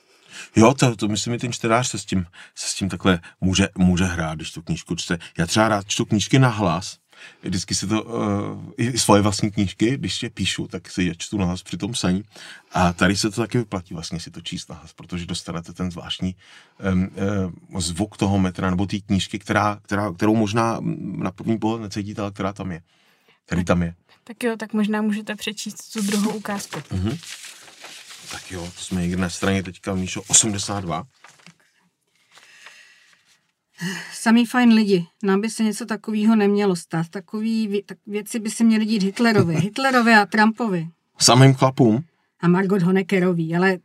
Jo, 0.57 0.75
to, 0.75 0.97
to 0.97 1.09
myslím, 1.09 1.33
že 1.33 1.39
ten 1.39 1.53
čtenář 1.53 1.89
se 1.89 1.99
s 1.99 2.05
tím, 2.05 2.27
se 2.55 2.69
s 2.69 2.75
tím 2.75 2.89
takhle 2.89 3.21
může, 3.41 3.69
může 3.79 4.05
hrát, 4.05 4.35
když 4.35 4.53
tu 4.53 4.63
knížku 4.63 4.95
čte. 4.95 5.19
Já 5.39 5.47
třeba 5.47 5.69
rád 5.69 5.87
čtu 5.87 6.05
knížky 6.05 6.39
na 6.39 6.49
hlas, 6.49 6.99
vždycky 7.43 7.75
si 7.75 7.87
to, 7.87 8.03
uh, 8.03 8.73
i 8.77 8.99
svoje 8.99 9.23
vlastní 9.23 9.51
knížky, 9.51 9.97
když 9.97 10.23
je 10.23 10.31
píšu, 10.31 10.69
tak 10.69 10.91
si 10.91 11.03
je 11.03 11.15
čtu 11.19 11.39
nahlas 11.39 11.63
při 11.63 11.77
tom 11.77 11.93
psaní. 11.93 12.25
A 12.73 12.93
tady 12.93 13.17
se 13.17 13.31
to 13.31 13.41
taky 13.41 13.59
vyplatí 13.59 13.95
vlastně 13.95 14.21
si 14.21 14.31
to 14.31 14.41
číst 14.41 14.69
nahlas, 14.69 14.93
protože 14.93 15.27
dostanete 15.27 15.73
ten 15.73 15.91
zvláštní 15.91 16.37
um, 16.93 17.11
um, 17.73 17.81
zvuk 17.81 18.17
toho 18.17 18.39
metra 18.39 18.71
nebo 18.71 18.87
té 18.87 18.99
knížky, 19.01 19.39
která, 19.39 19.79
která, 19.83 20.13
kterou 20.13 20.37
možná 20.37 20.79
na 21.17 21.31
první 21.31 21.59
pohled 21.59 21.83
necítíte, 21.83 22.23
ale 22.23 22.31
která 22.31 22.53
tam 22.53 22.73
je. 22.73 22.83
Který 23.47 23.65
tam 23.65 23.83
je. 23.83 23.95
Tak 24.25 24.45
jo, 24.45 24.57
tak 24.57 24.73
možná 24.73 25.03
můžete 25.03 25.37
přečíst 25.37 25.93
tu 25.93 26.03
druhou 26.03 26.31
ukázku. 26.31 26.81
Uh-huh. 26.81 27.19
Tak 28.31 28.51
jo, 28.51 28.71
to 28.75 28.81
jsme 28.81 29.01
někde 29.01 29.17
na 29.17 29.29
straně 29.29 29.63
teďka, 29.63 29.95
Míšo, 29.95 30.23
82. 30.23 31.05
Samý 34.13 34.47
fajn 34.47 34.73
lidi. 34.73 35.07
Nám 35.23 35.41
by 35.41 35.51
se 35.51 35.63
něco 35.65 35.87
takového 35.87 36.37
nemělo 36.37 36.77
stát. 36.77 37.09
Takový 37.09 37.83
tak 37.87 37.99
věci 38.07 38.39
by 38.39 38.51
se 38.51 38.65
měly 38.65 38.85
dít 38.85 39.03
Hitlerovi. 39.03 39.55
Hitlerovi 39.61 40.15
a 40.15 40.27
Trumpovi. 40.27 40.89
Samým 41.19 41.55
chlapům? 41.55 42.05
A 42.41 42.49
Margot 42.49 42.83
Honeckerový. 42.83 43.57
Ale 43.57 43.79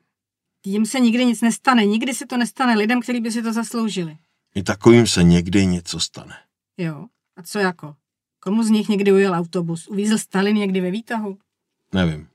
jim 0.66 0.86
se 0.86 1.00
nikdy 1.00 1.26
nic 1.26 1.42
nestane. 1.42 1.86
Nikdy 1.86 2.14
se 2.14 2.26
to 2.26 2.38
nestane 2.38 2.76
lidem, 2.76 3.02
kteří 3.02 3.20
by 3.22 3.32
si 3.32 3.44
to 3.44 3.54
zasloužili. 3.54 4.18
I 4.56 4.64
takovým 4.64 5.08
se 5.08 5.24
někdy 5.24 5.66
něco 5.66 6.00
stane. 6.00 6.36
Jo. 6.78 7.06
A 7.38 7.44
co 7.44 7.60
jako? 7.60 7.96
Komu 8.40 8.64
z 8.64 8.70
nich 8.70 8.90
někdy 8.90 9.12
ujel 9.12 9.34
autobus? 9.34 9.88
Uvízl 9.88 10.18
Stalin 10.18 10.56
někdy 10.56 10.82
ve 10.82 10.92
výtahu? 10.92 11.38
Nevím. 11.94 12.28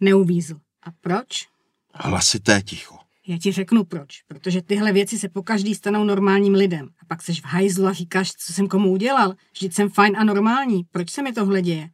Neuvízl. 0.00 0.60
A 0.82 0.90
proč? 1.00 1.48
Hlasité 1.94 2.62
ticho. 2.62 2.98
Já 3.26 3.38
ti 3.38 3.52
řeknu 3.52 3.84
proč. 3.84 4.22
Protože 4.22 4.62
tyhle 4.62 4.92
věci 4.92 5.18
se 5.18 5.28
po 5.28 5.42
každý 5.42 5.74
stanou 5.74 6.04
normálním 6.04 6.54
lidem. 6.54 6.88
A 6.98 7.04
pak 7.04 7.22
seš 7.22 7.40
v 7.40 7.44
hajzlu 7.44 7.86
a 7.86 7.92
říkáš, 7.92 8.32
co 8.32 8.52
jsem 8.52 8.68
komu 8.68 8.92
udělal. 8.92 9.34
Vždyť 9.52 9.74
jsem 9.74 9.90
fajn 9.90 10.16
a 10.16 10.24
normální. 10.24 10.84
Proč 10.84 11.10
se 11.10 11.22
mi 11.22 11.32
tohle 11.32 11.62
děje? 11.62 11.90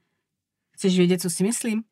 Chceš 0.72 0.96
vědět, 0.96 1.20
co 1.20 1.30
si 1.30 1.42
myslím? 1.42 1.82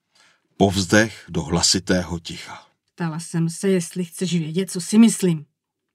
Povzdech 0.56 1.24
do 1.28 1.42
hlasitého 1.42 2.18
ticha. 2.18 2.66
Ptala 2.94 3.20
jsem 3.20 3.50
se, 3.50 3.68
jestli 3.68 4.04
chceš 4.04 4.34
vědět, 4.34 4.70
co 4.70 4.80
si 4.80 4.98
myslím. 4.98 5.46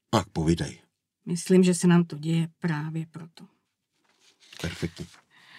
Tak 0.09 0.29
povídej. 0.29 0.81
Myslím, 1.25 1.63
že 1.63 1.73
se 1.73 1.87
nám 1.87 2.03
to 2.03 2.17
děje 2.17 2.47
právě 2.59 3.05
proto. 3.11 3.45
Perfektní. 4.61 5.07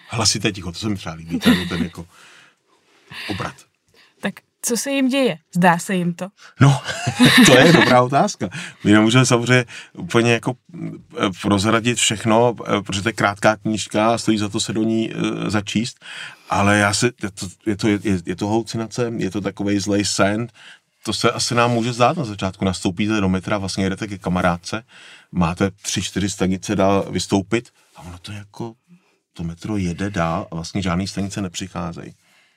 Hlasité 0.09 0.53
ticho, 0.53 0.73
to 0.73 0.79
se 0.79 0.89
mi 0.89 0.97
třeba 0.97 1.15
líbí, 1.15 1.39
ten, 1.39 1.69
ten 1.69 1.83
jako 1.83 2.09
obrat. 3.29 3.64
Co 4.67 4.77
se 4.77 4.91
jim 4.91 5.09
děje? 5.09 5.39
Zdá 5.57 5.79
se 5.79 5.95
jim 5.95 6.15
to? 6.15 6.29
No, 6.61 6.81
to 7.47 7.59
je 7.59 7.73
dobrá 7.73 8.03
otázka. 8.03 8.49
My 8.85 8.93
nemůžeme 8.93 9.27
samozřejmě 9.27 9.65
úplně 9.93 10.33
jako 10.33 10.55
eh, 10.75 11.31
prozradit 11.43 11.99
všechno, 11.99 12.55
eh, 12.67 12.83
protože 12.83 13.03
to 13.03 13.09
je 13.09 13.13
krátká 13.13 13.57
knížka 13.57 14.15
a 14.15 14.19
stojí 14.19 14.39
za 14.39 14.49
to 14.49 14.61
se 14.61 14.73
do 14.73 14.83
ní 14.83 15.15
uh, 15.15 15.49
začíst, 15.49 16.05
ale 16.51 16.79
já 16.79 16.95
si, 16.95 17.07
je 17.07 17.31
to, 17.31 17.47
je 17.67 17.77
to, 17.77 17.89
je, 17.89 17.99
je 18.27 18.37
to 18.37 18.49
halucinace, 18.49 19.13
je 19.17 19.31
to 19.31 19.41
takový 19.41 19.79
zlej 19.79 20.05
sen, 20.05 20.49
to 21.05 21.13
se 21.13 21.31
asi 21.31 21.55
nám 21.55 21.71
může 21.71 21.93
zdát 21.93 22.17
na 22.17 22.25
začátku. 22.25 22.65
Nastoupíte 22.65 23.21
do 23.21 23.29
metra, 23.29 23.59
vlastně 23.59 23.85
jedete 23.85 24.07
ke 24.07 24.19
kamarádce, 24.19 24.83
máte 25.33 25.71
tři, 25.71 26.03
čtyři 26.03 26.31
stanice 26.31 26.77
dál 26.77 27.07
vystoupit 27.11 27.69
a 27.97 28.03
ono 28.03 28.19
to 28.19 28.33
jako, 28.33 28.75
to 29.33 29.43
metro 29.43 29.77
jede 29.77 30.11
dál 30.11 30.47
a 30.51 30.55
vlastně 30.55 30.83
žádný 30.83 31.09
stanice 31.09 31.43
nepřicházejí. 31.43 32.15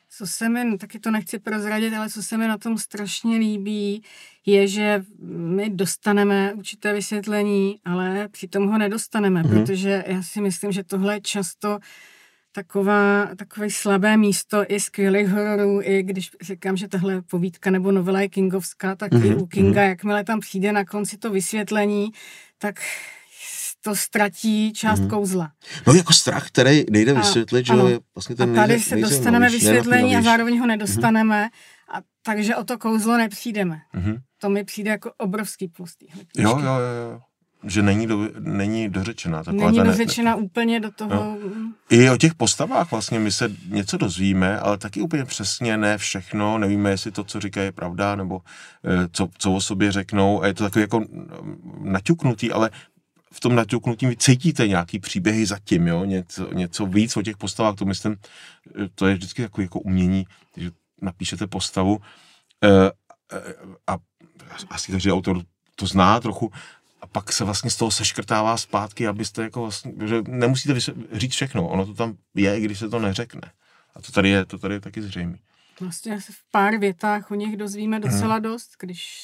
Co 0.09 0.27
se 0.27 0.49
mi, 0.49 0.77
taky 0.77 0.99
to 0.99 1.11
nechci 1.11 1.39
prozradit, 1.39 1.93
ale 1.93 2.09
co 2.09 2.23
se 2.23 2.37
mi 2.37 2.47
na 2.47 2.57
tom 2.57 2.77
strašně 2.77 3.37
líbí, 3.37 4.03
je, 4.45 4.67
že 4.67 5.03
my 5.29 5.69
dostaneme 5.69 6.53
určité 6.53 6.93
vysvětlení, 6.93 7.79
ale 7.85 8.27
přitom 8.27 8.67
ho 8.67 8.77
nedostaneme, 8.77 9.43
mm-hmm. 9.43 9.59
protože 9.61 10.03
já 10.07 10.23
si 10.23 10.41
myslím, 10.41 10.71
že 10.71 10.83
tohle 10.83 11.15
je 11.15 11.21
často 11.21 11.79
taková, 12.51 13.29
takové 13.35 13.69
slabé 13.69 14.17
místo 14.17 14.63
i 14.67 14.79
skvělých 14.79 15.29
hororů, 15.29 15.81
i 15.83 16.03
když 16.03 16.31
říkám, 16.41 16.77
že 16.77 16.87
tahle 16.87 17.21
povídka 17.21 17.71
nebo 17.71 17.91
novela 17.91 18.21
je 18.21 18.29
kingovská, 18.29 18.95
tak 18.95 19.11
mm-hmm. 19.11 19.31
i 19.31 19.35
u 19.35 19.45
Kinga, 19.45 19.83
jakmile 19.83 20.23
tam 20.23 20.39
přijde 20.39 20.71
na 20.71 20.85
konci 20.85 21.17
to 21.17 21.29
vysvětlení, 21.29 22.11
tak 22.57 22.79
to 23.83 23.95
ztratí 23.95 24.73
část 24.73 24.99
mm. 24.99 25.09
kouzla. 25.09 25.51
No 25.87 25.93
jako 25.93 26.13
strach, 26.13 26.47
který 26.47 26.83
nejde 26.89 27.13
vysvětlit, 27.13 27.65
že 27.65 27.73
je 27.73 27.99
vlastně 28.15 28.35
ten 28.35 28.59
A 28.59 28.61
tady 28.61 28.79
se 28.79 28.95
dostaneme 28.95 29.49
vysvětlení 29.49 30.15
a 30.15 30.21
zároveň 30.21 30.59
ho 30.59 30.67
nedostaneme, 30.67 31.43
mm. 31.43 31.49
a 31.97 32.01
takže 32.23 32.55
o 32.55 32.63
to 32.63 32.77
kouzlo 32.77 33.17
nepřijdeme. 33.17 33.79
Mm. 33.93 34.15
To 34.41 34.49
mi 34.49 34.63
přijde 34.63 34.91
jako 34.91 35.11
obrovský 35.17 35.67
plus 35.67 35.95
Jo, 36.37 36.59
jo, 36.59 36.73
jo. 37.11 37.21
Že 37.63 37.81
není, 37.81 38.07
do, 38.07 38.29
není 38.39 38.89
dořečená. 38.89 39.43
Taková 39.43 39.71
není 39.71 39.83
dořečena 39.83 40.35
ne, 40.35 40.41
úplně 40.41 40.79
do 40.79 40.91
toho... 40.91 41.09
No. 41.15 41.37
I 41.89 42.09
o 42.09 42.17
těch 42.17 42.35
postavách 42.35 42.91
vlastně 42.91 43.19
my 43.19 43.31
se 43.31 43.51
něco 43.69 43.97
dozvíme, 43.97 44.59
ale 44.59 44.77
taky 44.77 45.01
úplně 45.01 45.25
přesně 45.25 45.77
ne 45.77 45.97
všechno. 45.97 46.57
Nevíme, 46.57 46.89
jestli 46.89 47.11
to, 47.11 47.23
co 47.23 47.39
říkají, 47.39 47.65
je 47.65 47.71
pravda, 47.71 48.15
nebo 48.15 48.41
e, 48.85 49.07
co, 49.11 49.29
co 49.37 49.53
o 49.53 49.61
sobě 49.61 49.91
řeknou. 49.91 50.43
A 50.43 50.47
je 50.47 50.53
to 50.53 50.63
takový 50.63 50.81
jako 50.81 51.05
naťuknutý, 51.79 52.51
ale 52.51 52.69
v 53.33 53.39
tom 53.39 53.55
naťuknutí 53.55 54.17
cítíte 54.17 54.67
nějaký 54.67 54.99
příběhy 54.99 55.45
zatím, 55.45 55.87
jo? 55.87 56.05
Něco, 56.05 56.53
něco 56.53 56.85
víc 56.85 57.17
o 57.17 57.21
těch 57.21 57.37
postavách, 57.37 57.75
to 57.75 57.85
myslím, 57.85 58.15
to 58.95 59.07
je 59.07 59.15
vždycky 59.15 59.41
takový 59.41 59.65
jako 59.65 59.79
umění, 59.79 60.25
že 60.57 60.71
napíšete 61.01 61.47
postavu 61.47 61.97
e, 62.63 62.69
e, 62.69 62.91
a 63.87 63.97
asi 64.69 64.91
každý 64.91 65.11
autor 65.11 65.41
to 65.75 65.85
zná 65.85 66.19
trochu, 66.19 66.51
a 67.01 67.07
pak 67.07 67.33
se 67.33 67.43
vlastně 67.43 67.69
z 67.69 67.75
toho 67.75 67.91
seškrtává 67.91 68.57
zpátky, 68.57 69.07
abyste 69.07 69.43
jako 69.43 69.61
vlastně, 69.61 69.93
že 70.05 70.21
nemusíte 70.27 70.79
říct 71.13 71.33
všechno, 71.33 71.67
ono 71.67 71.85
to 71.85 71.93
tam 71.93 72.17
je, 72.35 72.59
i 72.59 72.61
když 72.61 72.79
se 72.79 72.89
to 72.89 72.99
neřekne. 72.99 73.51
A 73.95 74.01
to 74.01 74.11
tady 74.11 74.29
je, 74.29 74.45
to 74.45 74.57
tady 74.57 74.73
je 74.73 74.79
taky 74.79 75.01
zřejmé. 75.01 75.37
Vlastně 75.81 76.21
se 76.21 76.31
v 76.31 76.51
pár 76.51 76.77
větách 76.77 77.31
o 77.31 77.35
nich 77.35 77.57
dozvíme 77.57 77.99
docela 77.99 78.33
hmm. 78.33 78.43
dost, 78.43 78.69
když 78.79 79.19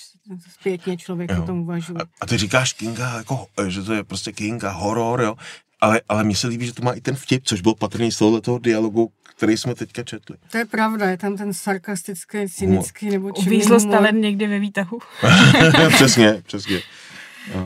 zpětně 0.60 0.98
člověk 0.98 1.32
jo. 1.32 1.44
o 1.44 1.46
tom 1.46 1.60
uvažuje. 1.60 1.98
A, 2.02 2.04
a 2.22 2.26
ty 2.26 2.38
říkáš 2.38 2.74
Kinga, 2.74 3.18
jako, 3.18 3.48
že 3.68 3.84
to 3.84 3.94
je 3.94 4.04
prostě 4.04 4.32
Kinga, 4.32 4.70
horor, 4.70 5.22
jo, 5.22 5.36
ale, 5.82 6.02
ale 6.10 6.24
mně 6.24 6.36
se 6.36 6.48
líbí, 6.48 6.66
že 6.66 6.74
to 6.74 6.84
má 6.84 6.92
i 6.92 7.02
ten 7.02 7.16
vtip, 7.16 7.44
což 7.46 7.62
byl 7.62 7.76
patrný 7.76 8.12
z 8.12 8.18
tohoto 8.18 8.58
dialogu, 8.58 9.12
který 9.36 9.58
jsme 9.58 9.76
teďka 9.76 10.04
četli. 10.04 10.38
To 10.52 10.58
je 10.58 10.66
pravda, 10.66 11.10
je 11.10 11.18
tam 11.18 11.38
ten 11.38 11.54
sarkastický, 11.54 12.50
cynický 12.50 13.10
nebo 13.10 13.32
čím 13.32 13.48
Uvízl 13.48 13.80
Stalin 13.80 14.22
někde 14.22 14.48
ve 14.48 14.60
výtahu. 14.60 15.00
přesně, 15.96 16.44
přesně. 16.46 16.80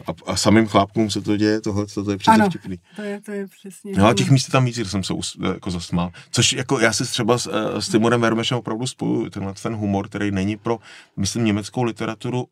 A, 0.07 0.31
a 0.31 0.35
samým 0.35 0.67
chlápkům 0.67 1.09
se 1.09 1.21
to 1.21 1.37
děje, 1.37 1.61
tohle 1.61 1.85
to 1.85 2.11
je 2.11 2.17
přesně 2.17 2.33
ano, 2.33 2.49
vtipný. 2.49 2.79
to 2.95 3.01
je, 3.01 3.21
to 3.21 3.31
je 3.31 3.47
přesně. 3.47 3.91
No 3.97 4.07
a 4.07 4.13
těch 4.13 4.31
míst 4.31 4.47
tam 4.47 4.65
víc, 4.65 4.75
že 4.75 4.85
jsem 4.85 5.03
se 5.03 5.13
us, 5.13 5.37
jako 5.53 5.71
zasmál. 5.71 6.11
Což 6.31 6.53
jako 6.53 6.79
já 6.79 6.93
si 6.93 7.03
třeba 7.03 7.37
s, 7.37 7.47
eh, 7.47 7.81
s 7.81 7.89
Timurem 7.89 8.21
Vermešem 8.21 8.57
opravdu 8.57 8.87
spojuju, 8.87 9.29
tenhle 9.29 9.53
ten 9.53 9.75
humor, 9.75 10.07
který 10.07 10.31
není 10.31 10.57
pro, 10.57 10.79
myslím, 11.17 11.45
německou 11.45 11.83
literaturu 11.83 12.47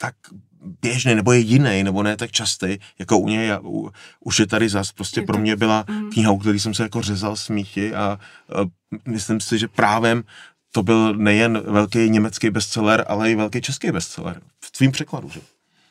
tak 0.00 0.14
běžný, 0.82 1.14
nebo 1.14 1.32
je 1.32 1.38
jiný, 1.38 1.82
nebo 1.82 2.02
ne 2.02 2.16
tak 2.16 2.30
častý, 2.30 2.78
jako 2.98 3.18
u 3.18 3.28
něj. 3.28 3.52
U, 3.62 3.90
už 4.20 4.38
je 4.38 4.46
tady 4.46 4.68
zas, 4.68 4.92
prostě 4.92 5.22
pro 5.22 5.38
mě 5.38 5.56
byla 5.56 5.84
mm. 5.88 6.10
kniha, 6.10 6.30
u 6.30 6.38
který 6.38 6.60
jsem 6.60 6.74
se 6.74 6.82
jako 6.82 7.02
řezal 7.02 7.36
smíchy 7.36 7.94
a, 7.94 8.04
a 8.04 8.18
myslím 9.08 9.40
si, 9.40 9.58
že 9.58 9.68
právem 9.68 10.24
to 10.72 10.82
byl 10.82 11.14
nejen 11.14 11.62
velký 11.66 12.10
německý 12.10 12.50
bestseller, 12.50 13.04
ale 13.08 13.30
i 13.30 13.34
velký 13.34 13.60
český 13.60 13.90
bestseller. 13.90 14.40
V 14.64 14.70
tvým 14.70 14.92
překladu, 14.92 15.28
že? 15.28 15.40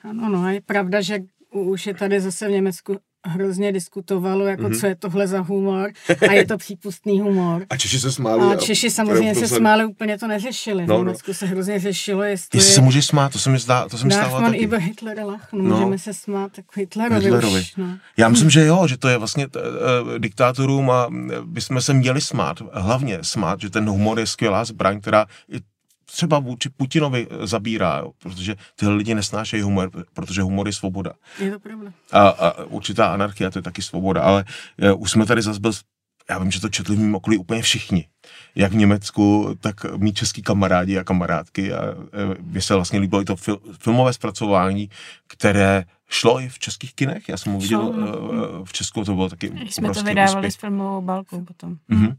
Ano, 0.04 0.30
no 0.30 0.44
a 0.44 0.52
je 0.52 0.62
pravda, 0.62 1.02
že 1.02 1.20
už 1.52 1.88
je 1.88 1.94
tady 1.94 2.22
zase 2.22 2.48
v 2.48 2.52
Německu 2.52 2.98
hrozně 3.28 3.72
diskutovalo, 3.72 4.46
jako 4.46 4.64
mm-hmm. 4.64 4.80
co 4.80 4.88
je 4.88 4.96
tohle 4.96 5.28
za 5.28 5.40
humor 5.40 5.92
a 6.30 6.34
je 6.34 6.46
to 6.46 6.58
přípustný 6.58 7.20
humor. 7.20 7.66
A 7.70 7.78
Češi 7.78 8.00
se 8.00 8.12
smáli. 8.12 8.56
A 8.56 8.56
Češi 8.56 8.90
samozřejmě 8.90 9.36
se 9.36 9.48
smáli, 9.48 9.86
úplně 9.86 10.18
to 10.18 10.28
neřešili. 10.28 10.88
No, 10.88 10.96
v 10.96 10.98
no. 10.98 11.04
Německu 11.04 11.32
no. 11.32 11.34
se 11.34 11.46
hrozně 11.46 11.80
řešilo, 11.80 12.24
jestli... 12.24 12.60
Jestli 12.60 12.74
se 12.74 12.82
může 12.82 13.02
smát, 13.02 13.32
to 13.32 13.40
se 13.40 13.50
mi 13.50 13.60
zdá, 13.60 13.90
to 13.90 13.98
se 13.98 14.06
mi 14.06 14.12
stává 14.12 14.42
taky. 14.42 14.58
Iber 14.58 14.80
Hitler 14.80 15.20
lach, 15.20 15.54
no, 15.54 15.64
no, 15.64 15.76
můžeme 15.76 16.00
se 16.00 16.14
smát 16.14 16.52
tak 16.52 16.66
Hitlerovi, 16.78 17.22
Hitlerovi. 17.22 17.60
Už, 17.60 17.76
no. 17.76 17.98
Já 18.18 18.30
myslím, 18.30 18.50
že 18.50 18.66
jo, 18.66 18.88
že 18.88 18.98
to 18.98 19.08
je 19.08 19.18
vlastně 19.18 19.48
t, 19.48 19.60
uh, 19.60 20.20
diktátorům 20.20 20.92
a 20.92 21.08
bychom 21.46 21.82
se 21.82 21.94
měli 21.94 22.22
smát, 22.22 22.58
hlavně 22.74 23.20
smát, 23.22 23.62
že 23.62 23.70
ten 23.70 23.90
humor 23.90 24.20
je 24.20 24.28
skvělá 24.28 24.66
zbraň, 24.66 25.02
která 25.02 25.26
i 25.52 25.73
třeba 26.14 26.40
vůči 26.40 26.70
Putinovi 26.70 27.28
eh, 27.30 27.48
zabírá, 27.48 27.98
jo, 27.98 28.12
protože 28.20 28.56
tyhle 28.76 28.96
lidi 28.96 29.16
nesnášejí 29.16 29.64
humor, 29.64 29.92
protože 30.14 30.42
humor 30.42 30.68
je 30.68 30.74
svoboda. 30.74 31.14
Je 31.40 31.52
to 31.52 31.60
pravda. 31.60 31.92
A, 32.12 32.28
a 32.28 32.64
určitá 32.64 33.14
anarchia, 33.14 33.50
to 33.50 33.60
je 33.60 33.64
taky 33.64 33.82
svoboda, 33.82 34.22
ale 34.22 34.46
uh, 34.94 35.02
už 35.02 35.12
jsme 35.12 35.26
tady 35.26 35.42
zase 35.42 35.60
byl, 35.60 35.72
já 36.30 36.40
vím, 36.40 36.52
že 36.52 36.62
to 36.62 36.70
četli 36.70 36.96
v 36.96 37.00
mým 37.00 37.16
okolí 37.16 37.38
úplně 37.38 37.62
všichni. 37.62 38.08
Jak 38.56 38.72
v 38.72 38.76
Německu, 38.76 39.58
tak 39.60 39.86
mý 39.98 40.14
český 40.14 40.42
kamarádi 40.42 41.00
a 41.00 41.04
kamarádky. 41.04 41.74
A 41.74 41.82
uh, 41.92 42.58
se 42.60 42.76
vlastně 42.76 43.00
líbilo 43.00 43.22
i 43.22 43.26
to 43.26 43.36
fil, 43.36 43.60
filmové 43.80 44.14
zpracování, 44.14 44.90
které 45.28 45.84
šlo 46.10 46.40
i 46.40 46.50
v 46.50 46.60
českých 46.60 46.94
kinech. 46.94 47.30
Já 47.30 47.38
jsem 47.38 47.54
ho 47.54 47.60
viděl 47.60 47.82
uh, 47.82 48.66
v 48.66 48.74
Česku, 48.74 49.06
to 49.06 49.16
bylo 49.16 49.30
taky 49.30 49.52
Jsme 49.70 49.90
to 49.90 50.04
vydávali 50.04 50.38
úspěch. 50.38 50.54
s 50.54 50.56
filmovou 50.56 51.02
balkou 51.02 51.46
potom. 51.46 51.76
Mm-hmm. 51.90 52.16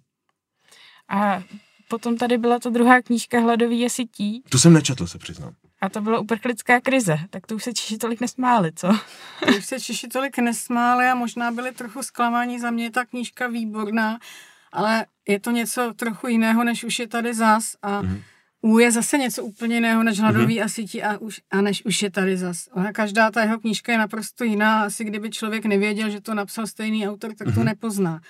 A 1.08 1.42
potom 1.88 2.16
tady 2.16 2.38
byla 2.38 2.58
ta 2.58 2.70
druhá 2.70 3.02
knížka 3.02 3.40
Hladový 3.40 3.80
je 3.80 3.90
sití. 3.90 4.42
Tu 4.48 4.58
jsem 4.58 4.72
nečetl, 4.72 5.06
se 5.06 5.18
přiznám. 5.18 5.54
A 5.80 5.88
to 5.88 6.00
byla 6.00 6.18
uprchlická 6.18 6.80
krize, 6.80 7.18
tak 7.30 7.46
to 7.46 7.54
už 7.54 7.64
se 7.64 7.72
Češi 7.72 7.98
tolik 7.98 8.20
nesmáli, 8.20 8.72
co? 8.76 8.88
To 9.46 9.56
už 9.58 9.64
se 9.64 9.80
Češi 9.80 10.08
tolik 10.08 10.38
nesmáli 10.38 11.06
a 11.06 11.14
možná 11.14 11.50
byli 11.50 11.72
trochu 11.72 12.02
zklamáni. 12.02 12.60
Za 12.60 12.70
mě 12.70 12.84
je 12.84 12.90
ta 12.90 13.04
knížka 13.04 13.46
výborná, 13.46 14.18
ale 14.72 15.06
je 15.28 15.40
to 15.40 15.50
něco 15.50 15.92
trochu 15.96 16.26
jiného, 16.26 16.64
než 16.64 16.84
už 16.84 16.98
je 16.98 17.08
tady 17.08 17.34
zas 17.34 17.76
a 17.82 18.02
mm-hmm. 18.02 18.22
U 18.64 18.78
je 18.78 18.90
zase 18.90 19.18
něco 19.18 19.44
úplně 19.44 19.74
jiného 19.74 20.02
než 20.02 20.20
hladový 20.20 20.58
mm-hmm. 20.58 20.64
a 20.64 20.68
sítí 20.68 21.02
a, 21.02 21.18
už, 21.18 21.40
a 21.50 21.60
než 21.60 21.84
už 21.84 22.02
je 22.02 22.10
tady 22.10 22.36
zas. 22.36 22.68
Ona, 22.72 22.92
každá 22.92 23.30
ta 23.30 23.42
jeho 23.42 23.58
knížka 23.60 23.92
je 23.92 23.98
naprosto 23.98 24.44
jiná. 24.44 24.82
Asi 24.82 25.04
kdyby 25.04 25.30
člověk 25.30 25.64
nevěděl, 25.64 26.10
že 26.10 26.20
to 26.20 26.34
napsal 26.34 26.66
stejný 26.66 27.08
autor, 27.08 27.34
tak 27.34 27.48
mm-hmm. 27.48 27.54
to 27.54 27.64
nepozná. 27.64 28.20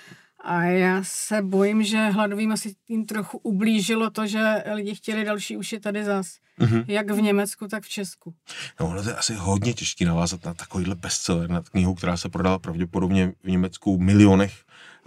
A 0.45 0.63
já 0.63 1.03
se 1.03 1.41
bojím, 1.41 1.83
že 1.83 2.09
hladovým 2.09 2.51
asi 2.51 2.75
tím 2.87 3.05
trochu 3.05 3.37
ublížilo 3.37 4.09
to, 4.09 4.27
že 4.27 4.63
lidi 4.73 4.95
chtěli 4.95 5.25
další 5.25 5.57
je 5.71 5.79
tady 5.79 6.03
zas. 6.03 6.37
Mm-hmm. 6.59 6.85
Jak 6.87 7.11
v 7.11 7.21
Německu, 7.21 7.67
tak 7.67 7.83
v 7.83 7.89
Česku. 7.89 8.33
No, 8.79 8.87
ono 8.87 9.01
je 9.01 9.15
asi 9.15 9.33
hodně 9.33 9.73
těžké 9.73 10.05
navázat 10.05 10.45
na 10.45 10.53
takovýhle 10.53 10.95
bestseller, 10.95 11.49
na 11.49 11.61
knihu, 11.61 11.95
která 11.95 12.17
se 12.17 12.29
prodala 12.29 12.59
pravděpodobně 12.59 13.33
v 13.43 13.49
Německu 13.49 13.97
milionech 13.97 14.53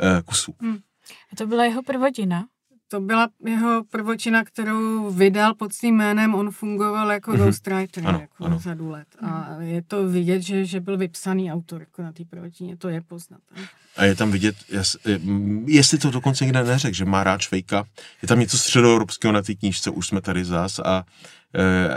eh, 0.00 0.22
kusů. 0.22 0.54
Mm. 0.60 0.78
A 1.32 1.36
to 1.36 1.46
byla 1.46 1.64
jeho 1.64 1.82
prvotina? 1.82 2.46
To 2.90 3.00
byla 3.00 3.28
jeho 3.46 3.84
prvočina, 3.90 4.44
kterou 4.44 5.10
vydal 5.10 5.54
pod 5.54 5.72
svým 5.72 5.96
jménem. 5.96 6.34
On 6.34 6.50
fungoval 6.50 7.12
jako 7.12 7.30
mm-hmm. 7.30 7.44
ghostwriter 7.44 8.06
ano, 8.06 8.20
jako 8.20 8.44
ano. 8.44 8.58
řadu 8.58 8.90
let. 8.90 9.08
A 9.20 9.56
je 9.60 9.82
to 9.82 10.08
vidět, 10.08 10.42
že, 10.42 10.64
že 10.64 10.80
byl 10.80 10.96
vypsaný 10.96 11.52
autor 11.52 11.80
jako 11.80 12.02
na 12.02 12.12
té 12.12 12.24
prvočině. 12.24 12.76
To 12.76 12.88
je 12.88 13.00
poznat. 13.00 13.40
A 13.96 14.04
je 14.04 14.14
tam 14.14 14.30
vidět, 14.30 14.56
jestli 15.66 15.98
to 15.98 16.10
dokonce 16.10 16.44
někde 16.44 16.64
neřekl, 16.64 16.96
že 16.96 17.04
má 17.04 17.24
rád 17.24 17.40
Švejka. 17.40 17.84
Je 18.22 18.28
tam 18.28 18.40
něco 18.40 18.58
středoevropského 18.58 19.32
na 19.32 19.42
té 19.42 19.54
knížce, 19.54 19.90
už 19.90 20.06
jsme 20.06 20.20
tady 20.20 20.44
zás 20.44 20.78
a 20.78 21.04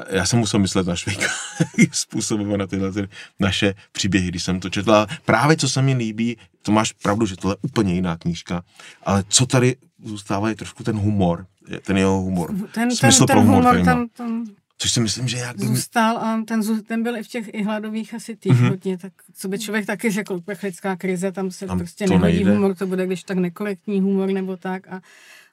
já 0.09 0.25
jsem 0.25 0.39
musel 0.39 0.59
myslet 0.59 0.87
na 0.87 0.95
Švejka 0.95 1.27
způsobem 1.91 2.57
na 2.57 2.67
tyhle 2.67 2.91
ty 2.91 3.07
naše 3.39 3.73
příběhy, 3.91 4.27
když 4.27 4.43
jsem 4.43 4.59
to 4.59 4.69
četl. 4.69 4.93
A 4.93 5.07
právě 5.25 5.57
co 5.57 5.69
se 5.69 5.81
mi 5.81 5.93
líbí, 5.93 6.37
to 6.61 6.71
máš 6.71 6.91
pravdu, 6.91 7.25
že 7.25 7.35
tohle 7.35 7.53
je 7.53 7.57
úplně 7.61 7.93
jiná 7.93 8.17
knížka, 8.17 8.63
ale 9.03 9.23
co 9.29 9.45
tady 9.45 9.75
zůstává 10.03 10.49
je 10.49 10.55
trošku 10.55 10.83
ten 10.83 10.97
humor, 10.97 11.45
ten 11.81 11.97
jeho 11.97 12.21
humor. 12.21 12.53
Ten, 12.73 12.95
Smysl 12.95 13.25
ten, 13.25 13.27
ten 13.27 13.35
pro 13.35 13.41
humor, 13.41 13.63
humor 13.63 13.85
tam, 13.85 14.07
tam 14.07 14.45
Což 14.81 14.91
si 14.91 14.99
myslím, 14.99 15.27
že 15.27 15.37
jak 15.37 15.57
by... 15.57 15.65
Zůstal 15.65 16.17
a 16.17 16.43
ten, 16.47 16.83
ten 16.83 17.03
byl 17.03 17.17
i 17.17 17.23
v 17.23 17.27
těch 17.27 17.53
i 17.53 17.63
hladových 17.63 18.13
asi 18.13 18.35
těch 18.35 18.51
mm-hmm. 18.51 18.69
hodně, 18.69 18.97
tak 18.97 19.13
co 19.33 19.47
by 19.47 19.59
člověk 19.59 19.85
taky 19.85 20.11
řekl, 20.11 20.33
uprchlická 20.33 20.95
krize, 20.95 21.31
tam 21.31 21.51
se 21.51 21.67
tam 21.67 21.77
prostě 21.77 22.07
nehodí 22.07 22.43
humor, 22.43 22.75
to 22.75 22.87
bude 22.87 23.05
když 23.05 23.23
tak 23.23 23.37
nekorektní 23.37 24.01
humor 24.01 24.29
nebo 24.29 24.57
tak 24.57 24.87
a 24.87 25.01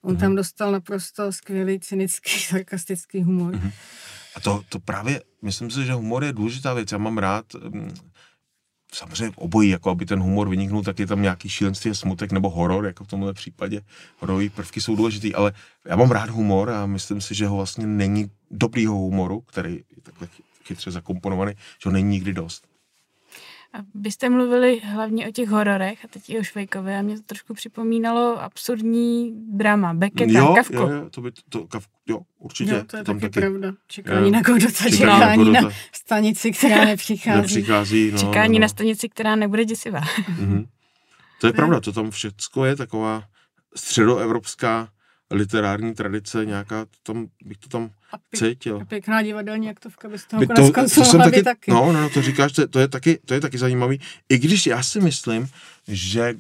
on 0.03 0.15
mm-hmm. 0.15 0.21
tam 0.21 0.35
dostal 0.35 0.73
naprosto 0.73 1.33
skvělý, 1.33 1.81
cynický, 1.81 2.31
sarkastický 2.41 3.23
humor. 3.23 3.55
Mm-hmm. 3.55 3.73
A 4.37 4.41
to, 4.41 4.63
to 4.69 4.79
právě, 4.81 5.23
myslím 5.43 5.71
si, 5.71 5.85
že 5.85 5.93
humor 5.93 6.25
je 6.25 6.33
důležitá 6.33 6.75
věc. 6.75 6.93
Já 6.93 6.99
mám 6.99 7.19
rád 7.19 7.45
mm, 7.55 7.95
samozřejmě 8.95 9.33
obojí, 9.37 9.71
jako 9.71 9.91
aby 9.91 10.07
ten 10.07 10.21
humor 10.21 10.49
vyniknul, 10.49 10.83
tak 10.83 10.99
je 10.99 11.07
tam 11.07 11.23
nějaký 11.23 11.49
šílenství, 11.49 11.95
smutek 11.95 12.33
nebo 12.33 12.51
horor, 12.51 12.87
jako 12.87 13.05
v 13.05 13.09
tomhle 13.09 13.35
případě. 13.35 13.81
Hororové 14.19 14.51
prvky 14.51 14.81
jsou 14.81 14.97
důležitý, 14.97 15.35
ale 15.35 15.53
já 15.87 15.97
mám 15.97 16.11
rád 16.11 16.31
humor 16.31 16.71
a 16.71 16.87
myslím 16.87 17.21
si, 17.21 17.35
že 17.35 17.47
ho 17.47 17.57
vlastně 17.57 17.87
není 17.87 18.31
dobrýho 18.51 18.95
humoru, 18.95 19.41
který 19.41 19.75
je 19.75 20.03
takhle 20.03 20.29
chytře 20.65 20.91
zakomponovaný, 20.91 21.53
že 21.83 21.89
ho 21.89 21.93
není 21.93 22.09
nikdy 22.09 22.33
dost. 22.33 22.68
A 23.73 23.79
byste 23.95 24.29
mluvili 24.29 24.81
hlavně 24.81 25.29
o 25.29 25.33
těch 25.33 25.49
hororech 25.49 26.05
a 26.05 26.09
teď 26.09 26.31
i 26.31 26.39
o 26.39 26.43
Švejkovi 26.43 26.95
a 26.95 27.03
mě 27.03 27.17
to 27.17 27.23
trošku 27.23 27.55
připomínalo 27.55 28.43
absurdní 28.43 29.33
drama, 29.57 29.95
Becketa, 29.95 30.39
jo, 30.39 30.55
Kavku. 30.55 30.75
Jo, 30.75 30.89
jo, 30.89 31.11
to 31.11 31.21
by 31.21 31.31
to, 31.49 31.67
to 31.67 31.81
jo, 32.07 32.21
určitě. 32.39 32.73
Jo, 32.73 32.85
to 32.87 32.97
je 32.97 33.05
taky, 33.05 33.21
taky 33.21 33.41
pravda. 33.41 33.73
Čekání 33.87 34.27
jo. 34.27 34.33
na 34.33 34.43
Godota, 34.43 34.91
čekání 34.91 35.53
na 35.53 35.71
stanici, 35.93 36.53
která 36.53 36.85
nepřichází. 36.85 37.41
nepřichází 37.41 38.11
no, 38.13 38.19
čekání 38.19 38.59
no. 38.59 38.63
na 38.63 38.69
stanici, 38.69 39.09
která 39.09 39.37
nebude 39.37 39.65
děsivá. 39.65 40.01
Mm-hmm. 40.01 40.67
To 41.41 41.47
je 41.47 41.53
pravda, 41.53 41.81
to 41.81 41.93
tam 41.93 42.11
všechno 42.11 42.65
je 42.65 42.77
taková 42.77 43.25
středoevropská 43.77 44.89
literární 45.31 45.95
tradice, 45.95 46.47
nějaká, 46.47 46.87
tam 47.03 47.27
bych 47.45 47.59
to 47.59 47.69
tam 47.69 47.91
a 48.13 48.19
pěk, 48.31 48.43
cítil. 48.43 48.85
Pěkná 48.85 49.23
divadelní 49.23 49.71
aktovka 49.71 50.09
bys 50.09 50.25
toho 50.25 50.41
by 50.41 50.47
to, 50.47 50.73
to 50.73 50.89
jsem 50.89 51.21
taky, 51.21 51.43
taky. 51.43 51.71
No, 51.71 51.93
no, 51.93 52.01
no, 52.01 52.11
to 52.11 52.23
říkáš, 52.23 52.53
to, 52.53 52.69
to, 52.69 52.79
je 52.79 52.89
taky, 52.89 53.19
to 53.25 53.35
je 53.35 53.41
taky 53.41 53.59
zajímavý. 53.59 54.01
I 54.29 54.39
když 54.39 54.67
já 54.67 54.83
si 54.83 55.01
myslím, 55.01 55.49
že, 55.89 56.35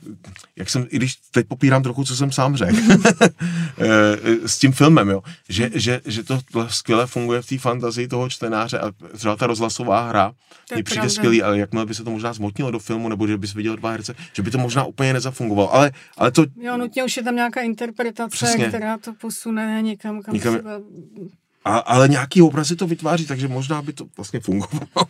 jak 0.56 0.70
jsem, 0.70 0.86
i 0.90 0.96
když 0.96 1.16
teď 1.30 1.46
popírám 1.46 1.82
trochu, 1.82 2.04
co 2.04 2.16
jsem 2.16 2.32
sám 2.32 2.56
řekl, 2.56 2.76
eh, 3.78 4.48
s 4.48 4.58
tím 4.58 4.72
filmem, 4.72 5.08
jo, 5.08 5.22
že, 5.48 5.70
že, 5.74 6.00
že 6.04 6.24
to 6.24 6.40
skvěle 6.68 7.06
funguje 7.06 7.42
v 7.42 7.46
té 7.46 7.58
fantazii 7.58 8.08
toho 8.08 8.28
čtenáře 8.28 8.78
a 8.78 8.92
třeba 9.16 9.36
ta 9.36 9.46
rozhlasová 9.46 10.08
hra 10.08 10.32
mi 10.76 10.82
přijde 10.82 11.10
skvělý, 11.10 11.42
ale 11.42 11.58
jakmile 11.58 11.86
by 11.86 11.94
se 11.94 12.04
to 12.04 12.10
možná 12.10 12.32
zmotnilo 12.32 12.70
do 12.70 12.78
filmu, 12.78 13.08
nebo 13.08 13.26
že 13.26 13.38
bys 13.38 13.54
viděl 13.54 13.76
dva 13.76 13.90
herce, 13.90 14.14
že 14.32 14.42
by 14.42 14.50
to 14.50 14.58
možná 14.58 14.84
úplně 14.84 15.12
nezafungovalo, 15.12 15.74
ale, 15.74 15.92
ale 16.16 16.30
to... 16.30 16.44
Jo, 16.60 16.76
nutně 16.76 17.04
už 17.04 17.16
je 17.16 17.22
tam 17.22 17.36
nějaká 17.36 17.60
interpretace, 17.60 18.36
Přesně. 18.36 18.68
která 18.68 18.98
to 18.98 19.12
posune 19.14 19.82
někam, 19.82 20.22
kam 20.22 20.34
někam... 20.34 20.54
Třeba... 20.54 20.70
A, 21.64 21.78
ale 21.78 22.08
nějaký 22.08 22.42
obrazy 22.42 22.76
to 22.76 22.86
vytváří, 22.86 23.26
takže 23.26 23.48
možná 23.48 23.82
by 23.82 23.92
to 23.92 24.06
vlastně 24.16 24.40
fungovalo. 24.40 25.06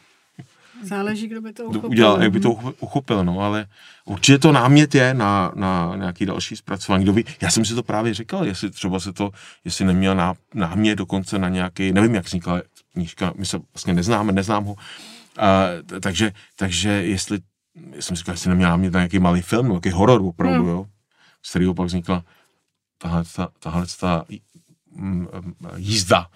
Záleží, 0.82 1.28
kdo 1.28 1.40
by 1.40 1.52
to 1.52 1.64
uchopil. 1.64 1.90
Udělal, 1.90 2.22
jak 2.22 2.32
by 2.32 2.40
to 2.40 2.50
uchopil, 2.80 3.24
no, 3.24 3.40
ale 3.40 3.66
určitě 4.04 4.38
to 4.38 4.52
námět 4.52 4.94
je 4.94 5.14
na, 5.14 5.52
na 5.54 5.96
nějaký 5.96 6.26
další 6.26 6.56
zpracování. 6.56 7.04
Kdo 7.04 7.12
ví, 7.12 7.24
já 7.40 7.50
jsem 7.50 7.64
si 7.64 7.74
to 7.74 7.82
právě 7.82 8.14
říkal, 8.14 8.46
jestli 8.46 8.70
třeba 8.70 9.00
se 9.00 9.12
to, 9.12 9.30
jestli 9.64 9.84
neměl 9.84 10.14
ná, 10.14 10.34
námět 10.54 10.98
dokonce 10.98 11.38
na 11.38 11.48
nějaký, 11.48 11.92
nevím, 11.92 12.14
jak 12.14 12.26
vznikla 12.26 12.62
knížka, 12.92 13.32
my 13.36 13.46
se 13.46 13.58
vlastně 13.74 13.94
neznáme, 13.94 14.32
neznám 14.32 14.64
ho, 14.64 14.76
a, 15.38 15.66
takže, 16.00 16.32
takže 16.56 16.90
jestli, 16.90 17.38
já 17.94 18.02
jsem 18.02 18.16
říkal, 18.16 18.32
jestli 18.32 18.48
neměl 18.48 18.70
námět 18.70 18.92
na 18.92 19.00
nějaký 19.00 19.18
malý 19.18 19.42
film, 19.42 19.68
nějaký 19.68 19.90
horor 19.90 20.20
opravdu, 20.24 20.62
hmm. 20.62 20.68
jo, 20.68 20.86
z 21.42 21.50
kterého 21.50 21.74
pak 21.74 21.86
vznikla 21.86 22.24
tahle, 22.98 23.24
ta, 23.36 23.48
tahle 23.58 23.86
ta 24.00 24.24
jízda 25.76 26.26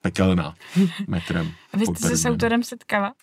pekelná 0.00 0.54
metrem. 1.08 1.52
A 1.72 1.76
vy 1.76 1.86
jste 1.86 2.08
se 2.08 2.16
s 2.16 2.24
autorem 2.24 2.62
setkala? 2.62 3.14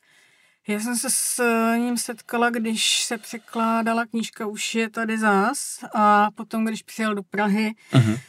Já 0.67 0.79
jsem 0.79 0.95
se 0.95 1.07
s 1.09 1.43
ním 1.77 1.97
setkala, 1.97 2.49
když 2.49 3.01
se 3.01 3.17
překládala 3.17 4.05
knížka 4.05 4.45
Už 4.45 4.75
je 4.75 4.89
tady 4.89 5.17
zás 5.19 5.79
a 5.95 6.31
potom, 6.35 6.65
když 6.65 6.83
přijel 6.83 7.15
do 7.15 7.23
Prahy 7.23 7.75
uh-huh. 7.91 8.19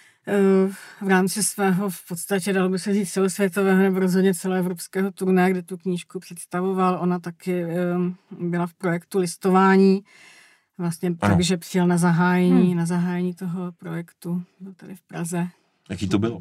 v 1.00 1.08
rámci 1.08 1.42
svého 1.42 1.90
v 1.90 2.06
podstatě, 2.08 2.52
dalo 2.52 2.68
by 2.68 2.78
se 2.78 2.94
říct, 2.94 3.12
celosvětového 3.12 3.82
nebo 3.82 3.98
rozhodně 3.98 4.34
celoevropského 4.34 5.12
turné, 5.12 5.50
kde 5.50 5.62
tu 5.62 5.76
knížku 5.76 6.20
představoval. 6.20 6.98
Ona 7.00 7.18
taky 7.18 7.64
eh, 7.64 7.76
byla 8.30 8.66
v 8.66 8.74
projektu 8.74 9.18
listování, 9.18 10.04
vlastně 10.78 11.14
takže 11.14 11.56
přijel 11.56 11.86
na 11.86 11.98
zahájení, 11.98 12.68
hmm. 12.68 12.76
na 12.76 12.86
zahájení 12.86 13.34
toho 13.34 13.72
projektu, 13.72 14.42
byl 14.60 14.72
tady 14.74 14.94
v 14.94 15.02
Praze. 15.02 15.48
Jaký 15.90 16.08
to 16.08 16.18
bylo? 16.18 16.40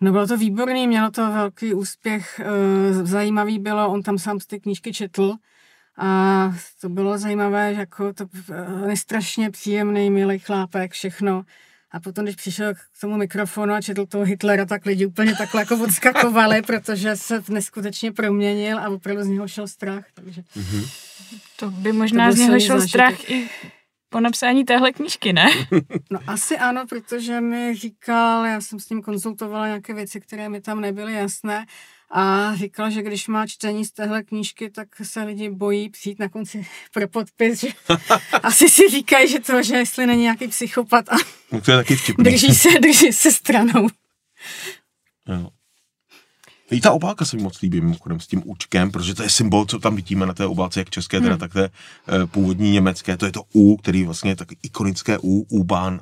No 0.00 0.12
bylo 0.12 0.26
to 0.26 0.36
výborný, 0.36 0.88
mělo 0.88 1.10
to 1.10 1.32
velký 1.32 1.74
úspěch, 1.74 2.40
eh, 2.40 2.92
zajímavý 2.92 3.58
bylo, 3.58 3.88
on 3.88 4.02
tam 4.02 4.18
sám 4.18 4.40
z 4.40 4.46
té 4.46 4.58
knížky 4.58 4.92
četl 4.92 5.34
a 5.98 6.52
to 6.80 6.88
bylo 6.88 7.18
zajímavé, 7.18 7.74
že 7.74 7.80
jako 7.80 8.12
to 8.12 8.24
je 8.88 8.96
strašně 8.96 9.50
příjemný, 9.50 10.10
milý 10.10 10.38
chlápek, 10.38 10.92
všechno. 10.92 11.44
A 11.90 12.00
potom, 12.00 12.24
když 12.24 12.36
přišel 12.36 12.74
k 12.74 13.00
tomu 13.00 13.16
mikrofonu 13.16 13.74
a 13.74 13.80
četl 13.80 14.06
toho 14.06 14.24
Hitlera, 14.24 14.64
tak 14.64 14.86
lidi 14.86 15.06
úplně 15.06 15.34
takhle 15.34 15.62
jako 15.62 15.82
odskakovali, 15.84 16.62
protože 16.66 17.16
se 17.16 17.42
neskutečně 17.48 18.12
proměnil 18.12 18.78
a 18.78 18.88
opravdu 18.88 19.22
z 19.22 19.26
něho 19.26 19.48
šel 19.48 19.68
strach. 19.68 20.04
Takže... 20.14 20.42
Mm-hmm. 20.56 21.08
To 21.56 21.70
by 21.70 21.92
možná 21.92 22.26
to 22.26 22.36
z 22.36 22.38
něho 22.38 22.60
šel 22.60 22.80
zážitek. 22.80 22.90
strach 22.90 23.30
i 23.30 23.48
po 24.08 24.20
napsání 24.20 24.64
téhle 24.64 24.92
knížky, 24.92 25.32
ne? 25.32 25.50
No 26.10 26.20
asi 26.26 26.58
ano, 26.58 26.86
protože 26.88 27.40
mi 27.40 27.74
říkal, 27.74 28.44
já 28.44 28.60
jsem 28.60 28.80
s 28.80 28.88
ním 28.90 29.02
konzultovala 29.02 29.66
nějaké 29.66 29.94
věci, 29.94 30.20
které 30.20 30.48
mi 30.48 30.60
tam 30.60 30.80
nebyly 30.80 31.12
jasné 31.12 31.66
a 32.10 32.54
říkal, 32.54 32.90
že 32.90 33.02
když 33.02 33.28
má 33.28 33.46
čtení 33.46 33.84
z 33.84 33.92
téhle 33.92 34.22
knížky, 34.22 34.70
tak 34.70 34.88
se 35.02 35.22
lidi 35.22 35.50
bojí 35.50 35.90
přijít 35.90 36.18
na 36.18 36.28
konci 36.28 36.66
pro 36.92 37.08
podpis, 37.08 37.60
že 37.60 37.68
asi 38.42 38.68
si 38.68 38.88
říkají, 38.88 39.28
že 39.28 39.40
to, 39.40 39.62
že 39.62 39.76
jestli 39.76 40.06
není 40.06 40.22
nějaký 40.22 40.48
psychopat 40.48 41.08
a 41.08 41.16
no 41.52 41.60
to 41.60 41.70
je 41.70 41.76
taky 41.76 41.96
drží 42.18 42.54
se, 42.54 42.68
drží 42.78 43.12
se 43.12 43.32
stranou. 43.32 43.88
Jo. 45.28 45.50
I 46.70 46.80
ta 46.80 46.92
obálka 46.92 47.24
se 47.24 47.36
mi 47.36 47.42
moc 47.42 47.60
líbí 47.60 47.80
mimochodem 47.80 48.20
s 48.20 48.26
tím 48.26 48.42
účkem, 48.44 48.90
protože 48.90 49.14
to 49.14 49.22
je 49.22 49.30
symbol, 49.30 49.64
co 49.64 49.78
tam 49.78 49.96
vidíme 49.96 50.26
na 50.26 50.34
té 50.34 50.46
obálce, 50.46 50.80
jak 50.80 50.90
české, 50.90 51.20
teda 51.20 51.32
hmm. 51.32 51.40
tak 51.40 51.52
té 51.52 51.64
e, 51.64 51.70
původní 52.26 52.70
německé. 52.70 53.16
To 53.16 53.26
je 53.26 53.32
to 53.32 53.42
U, 53.52 53.76
který 53.76 54.04
vlastně 54.04 54.30
je 54.30 54.36
tak 54.36 54.48
ikonické 54.62 55.18
U, 55.18 55.46
U-Bahn, 55.48 56.00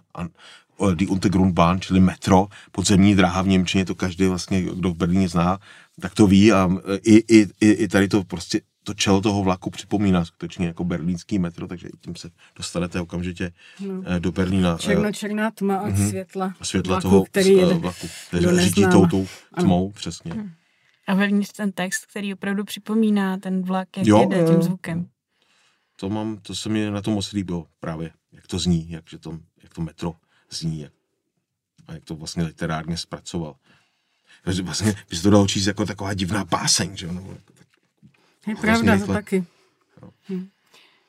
die 0.94 1.09
Untergrundbahn, 1.09 1.81
čili 1.81 2.00
metro, 2.00 2.48
podzemní 2.72 3.14
dráha 3.14 3.42
v 3.42 3.48
Němčině, 3.48 3.85
to 3.85 3.94
každý 3.94 4.26
vlastně, 4.26 4.62
kdo 4.62 4.90
v 4.90 4.96
Berlíně 4.96 5.29
zná, 5.29 5.59
tak 6.00 6.14
to 6.14 6.26
ví 6.26 6.52
a 6.52 6.68
e, 6.87 6.96
i, 6.96 7.38
i, 7.38 7.48
i, 7.61 7.70
i 7.70 7.88
tady 7.88 8.09
to 8.09 8.24
prostě 8.24 8.61
to 8.87 8.94
čelo 8.94 9.20
toho 9.20 9.42
vlaku 9.42 9.70
připomíná 9.70 10.25
skutečně 10.25 10.66
jako 10.66 10.85
berlínský 10.85 11.38
metro, 11.38 11.68
takže 11.68 11.88
tím 12.01 12.16
se 12.16 12.31
dostanete 12.57 13.01
okamžitě 13.01 13.53
no. 13.81 14.03
E, 14.07 14.20
do 14.20 14.33
Berlína. 14.33 14.79
Černočerná 14.79 15.51
tma 15.51 15.77
a 15.77 15.88
mm-hmm. 15.88 16.09
světla. 16.09 16.55
Světla 16.62 16.94
vlaku, 16.94 17.09
toho 17.09 17.25
který 17.25 17.51
jede 17.51 17.75
vlaku, 17.75 18.07
který 18.29 18.46
řídí 18.57 18.85
tou, 18.92 19.07
tou 19.07 19.27
tmou, 19.61 19.85
ano. 19.85 19.92
přesně. 19.92 20.33
Hmm. 20.33 20.51
A 21.07 21.14
vevnitř 21.14 21.53
ten 21.53 21.72
text, 21.72 22.07
který 22.07 22.35
opravdu 22.35 22.64
připomíná 22.64 23.37
ten 23.37 23.62
vlak, 23.62 23.96
jak 23.96 24.07
Jo, 24.07 24.20
jede 24.20 24.44
tím 24.44 24.62
zvukem. 24.62 25.09
To, 25.96 26.11
mám, 26.11 26.38
to 26.42 26.55
se 26.55 26.68
mi 26.68 26.90
na 26.90 27.03
tom 27.03 27.14
moc 27.14 27.33
líbilo 27.33 27.66
právě, 27.81 28.11
jak 28.33 28.46
to 28.46 28.59
zní, 28.59 28.90
jak, 28.90 29.11
že 29.11 29.18
to, 29.18 29.38
jak 29.62 29.75
to 29.75 29.81
metro 29.81 30.14
zní 30.51 30.81
jak, 30.81 30.92
a 31.87 31.92
jak 31.92 32.05
to 32.05 32.16
vlastně 32.16 32.42
literárně 32.42 32.96
zpracoval. 32.96 33.57
Takže 34.44 34.62
vlastně 34.62 34.94
by 35.11 35.16
se 35.16 35.22
to 35.22 35.31
dalo 35.31 35.46
číst 35.46 35.66
jako 35.66 35.87
taková 35.87 36.14
divná 36.14 36.44
báseň, 36.44 36.96
že 36.96 37.07
jo? 37.07 37.12
jako 37.14 37.55
Je 38.46 38.56
pravda, 38.56 38.98
to 38.98 39.12
taky. 39.12 39.44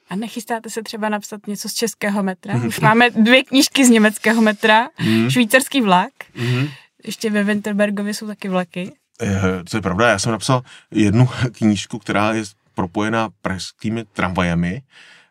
A 0.10 0.16
nechystáte 0.16 0.70
se 0.70 0.84
třeba 0.84 1.10
napsat 1.10 1.48
něco 1.48 1.70
z 1.70 1.74
českého 1.74 2.24
metra? 2.24 2.54
Už 2.68 2.80
máme 2.80 3.10
dvě 3.10 3.44
knížky 3.44 3.86
z 3.86 3.90
německého 3.90 4.42
metra, 4.42 4.90
Mhm. 5.00 5.30
švýcarský 5.30 5.82
vlak, 5.82 6.12
Mhm. 6.36 6.68
ještě 7.06 7.30
ve 7.30 7.44
Winterbergově 7.44 8.14
jsou 8.14 8.28
taky 8.28 8.50
vlaky. 8.50 8.92
Eh, 9.22 9.64
To 9.70 9.78
je 9.78 9.82
pravda, 9.82 10.10
já 10.10 10.20
jsem 10.20 10.32
napsal 10.32 10.62
jednu 10.92 11.28
knížku, 11.58 12.00
která 12.00 12.34
je 12.34 12.44
propojená 12.74 13.30
pražskými 13.42 14.06
tramvajemi, 14.14 14.82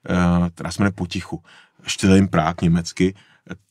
eh, 0.08 0.50
která 0.50 0.72
se 0.72 0.82
jmenuje 0.82 0.92
Potichu. 0.92 1.42
Štilin 1.86 2.28
Prák 2.28 2.62
německy. 2.62 3.14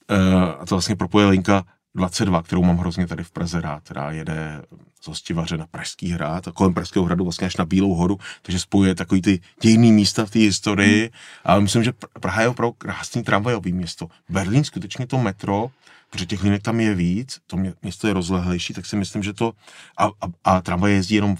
Eh, 0.10 0.16
A 0.60 0.66
to 0.66 0.76
vlastně 0.76 0.96
propoje 0.96 1.26
linka 1.28 1.64
22, 1.96 2.44
kterou 2.44 2.64
mám 2.64 2.78
hrozně 2.78 3.08
tady 3.08 3.24
v 3.24 3.32
Praze 3.32 3.62
rád, 3.62 3.84
která 3.84 4.12
jede 4.12 4.62
z 5.02 5.08
Hostivaře 5.08 5.58
na 5.58 5.68
Pražský 5.68 6.12
hrad 6.12 6.48
a 6.48 6.52
kolem 6.52 6.74
Pražského 6.74 7.06
hradu 7.06 7.24
vlastně 7.24 7.48
až 7.48 7.58
na 7.58 7.66
Bílou 7.66 7.94
horu, 7.94 8.20
takže 8.42 8.60
spojuje 8.60 8.96
takový 8.96 9.22
ty 9.22 9.40
dějný 9.62 9.92
místa 9.92 10.26
v 10.26 10.32
té 10.32 10.40
historii. 10.40 11.12
A 11.44 11.60
myslím, 11.60 11.84
že 11.84 11.92
Pr- 11.92 12.20
Praha 12.20 12.42
je 12.42 12.48
opravdu 12.48 12.74
krásný 12.74 13.24
tramvajový 13.24 13.74
město. 13.74 14.08
Berlín 14.30 14.64
skutečně 14.64 15.08
to 15.08 15.18
metro, 15.18 15.72
protože 16.10 16.26
těch 16.26 16.44
linek 16.44 16.62
tam 16.62 16.80
je 16.80 16.96
víc, 16.96 17.40
to 17.48 17.58
mě, 17.58 17.74
město 17.82 18.08
je 18.08 18.14
rozlehlejší, 18.14 18.74
tak 18.74 18.86
si 18.86 18.96
myslím, 18.96 19.24
že 19.24 19.34
to 19.34 19.54
a, 19.98 20.06
a, 20.06 20.12
a 20.44 20.62
tramvaj 20.62 20.94
jezdí 20.94 21.16
jenom 21.16 21.38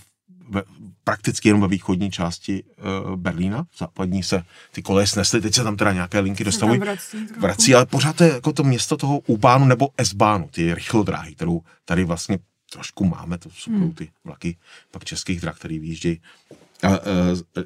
ve, 0.50 0.64
prakticky 1.04 1.50
jenom 1.50 1.62
ve 1.62 1.68
východní 1.68 2.12
části 2.12 2.64
uh, 2.64 3.16
Berlína, 3.16 3.64
v 3.64 3.78
západní 3.78 4.24
se 4.24 4.44
ty 4.72 4.82
koleje 4.82 5.08
snesly, 5.08 5.42
teď 5.42 5.54
se 5.54 5.64
tam 5.64 5.78
teda 5.78 5.94
nějaké 5.94 6.20
linky 6.20 6.44
dostavují, 6.44 6.80
vrací, 6.80 7.18
vrací, 7.40 7.76
ale 7.76 7.86
pořád 7.86 8.16
to 8.16 8.24
je 8.24 8.34
jako 8.34 8.54
to 8.54 8.64
město 8.64 8.98
toho 8.98 9.20
U-bánu 9.20 9.66
nebo 9.66 9.90
S-bánu, 9.98 10.50
ty 10.52 10.76
rychlodráhy, 10.76 11.36
kterou 11.36 11.62
tady 11.86 12.04
vlastně 12.04 12.40
trošku 12.72 13.06
máme, 13.06 13.38
to 13.38 13.50
jsou 13.50 13.72
hmm. 13.72 13.92
ty 13.92 14.12
vlaky 14.24 14.58
pak 14.92 15.06
českých 15.06 15.42
drah, 15.42 15.58
který 15.60 15.80
vyjíždějí 15.80 16.22
a, 16.84 16.88
a, 16.88 17.00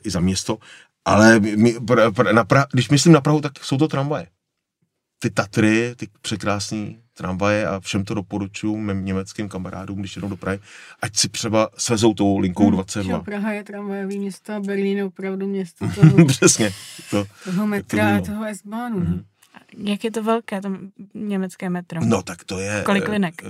i 0.04 0.10
za 0.10 0.20
město, 0.20 0.58
ale 1.06 1.39
my, 1.39 1.74
pr, 1.88 2.12
pr, 2.12 2.34
na 2.34 2.44
pra, 2.44 2.65
když 2.72 2.89
myslím 2.89 3.13
na 3.13 3.22
Prahu, 3.22 3.42
tak 3.42 3.63
jsou 3.63 3.78
to 3.78 3.88
tramvaje. 3.88 4.28
Ty 5.20 5.30
Tatry, 5.30 5.96
ty 5.96 6.08
překrásné 6.22 6.94
tramvaje 7.14 7.68
a 7.68 7.80
všem 7.80 8.06
to 8.06 8.14
doporučuji 8.14 8.78
mým 8.78 9.06
německým 9.06 9.50
kamarádům, 9.50 10.00
když 10.00 10.16
jedou 10.16 10.30
do 10.30 10.38
Prahy, 10.38 10.60
ať 11.02 11.16
si 11.16 11.30
třeba 11.30 11.70
svezou 11.78 12.14
tou 12.14 12.38
linkou 12.38 12.70
Hm, 12.70 12.72
22. 12.72 13.18
že 13.18 13.24
Praha 13.24 13.52
je 13.52 13.64
tramvajový 13.64 14.20
město 14.20 14.54
a 14.54 14.60
Berlín 14.60 14.98
je 14.98 15.06
opravdu 15.06 15.48
město 15.48 15.86
toho, 15.96 16.26
Přesně. 16.26 16.72
To, 17.12 17.26
toho 17.44 17.68
metra 17.68 18.18
a 18.18 18.22
toho 18.22 18.46
S-bánu. 18.46 19.00
Mhm. 19.00 19.16
no. 19.16 19.24
Jak 19.78 20.04
je 20.04 20.12
to 20.12 20.24
velké, 20.24 20.62
to 20.62 20.78
německé 21.14 21.70
metro? 21.70 22.00
no 22.06 22.22
tak 22.22 22.44
to 22.44 22.60
je... 22.60 22.84
Kolik 22.86 23.08
eh, 23.08 23.12
linek? 23.12 23.42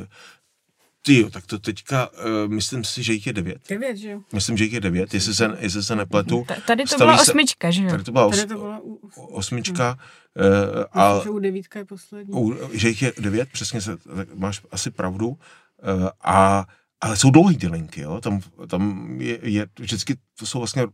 Ty 1.02 1.20
jo, 1.20 1.30
tak 1.30 1.46
to 1.46 1.60
teďka, 1.60 2.10
uh, 2.10 2.52
myslím 2.52 2.84
si, 2.84 3.04
že 3.04 3.14
jich 3.14 3.28
je 3.28 3.34
devět. 3.34 3.62
Devět, 3.70 3.98
že 3.98 4.10
jo? 4.12 4.22
Myslím, 4.34 4.58
že 4.58 4.64
jich 4.64 4.74
je 4.74 4.80
devět, 4.80 5.14
jestli 5.14 5.34
se, 5.34 5.58
jestli 5.60 5.84
se 5.84 5.96
nepletu. 5.96 6.46
Ta- 6.48 6.56
Tady 6.68 6.84
to 6.84 6.98
byla 6.98 7.18
se- 7.18 7.32
osmička, 7.32 7.72
že 7.72 7.84
jo? 7.84 7.90
Tady 7.90 8.04
to 8.04 8.12
byla 8.12 8.26
os, 8.26 8.36
Tady 8.36 8.48
to 8.48 8.60
byla 8.60 8.80
u, 8.84 8.96
osmička, 9.16 9.98
uh, 10.40 10.84
a 10.92 11.14
myslím, 11.14 11.24
že 11.24 11.30
u 11.30 11.40
devítka 11.40 11.80
je 11.80 11.86
poslední. 11.86 12.34
u, 12.34 12.58
že 12.74 12.88
jich 12.90 13.02
je 13.02 13.14
devět, 13.20 13.50
přesně 13.52 13.82
se, 13.82 13.98
tak 13.98 14.34
máš 14.36 14.62
asi 14.72 14.92
pravdu. 14.92 15.28
Uh, 15.28 15.38
a, 16.24 16.66
ale 17.02 17.18
jsou 17.18 17.32
dlouhý 17.32 17.58
ty 17.58 17.68
linky, 17.68 18.02
jo? 18.02 18.22
Tam, 18.22 18.42
tam 18.68 19.08
je, 19.22 19.40
je, 19.42 19.68
vždycky, 19.80 20.16
to 20.40 20.46
jsou 20.46 20.58
vlastně 20.60 20.86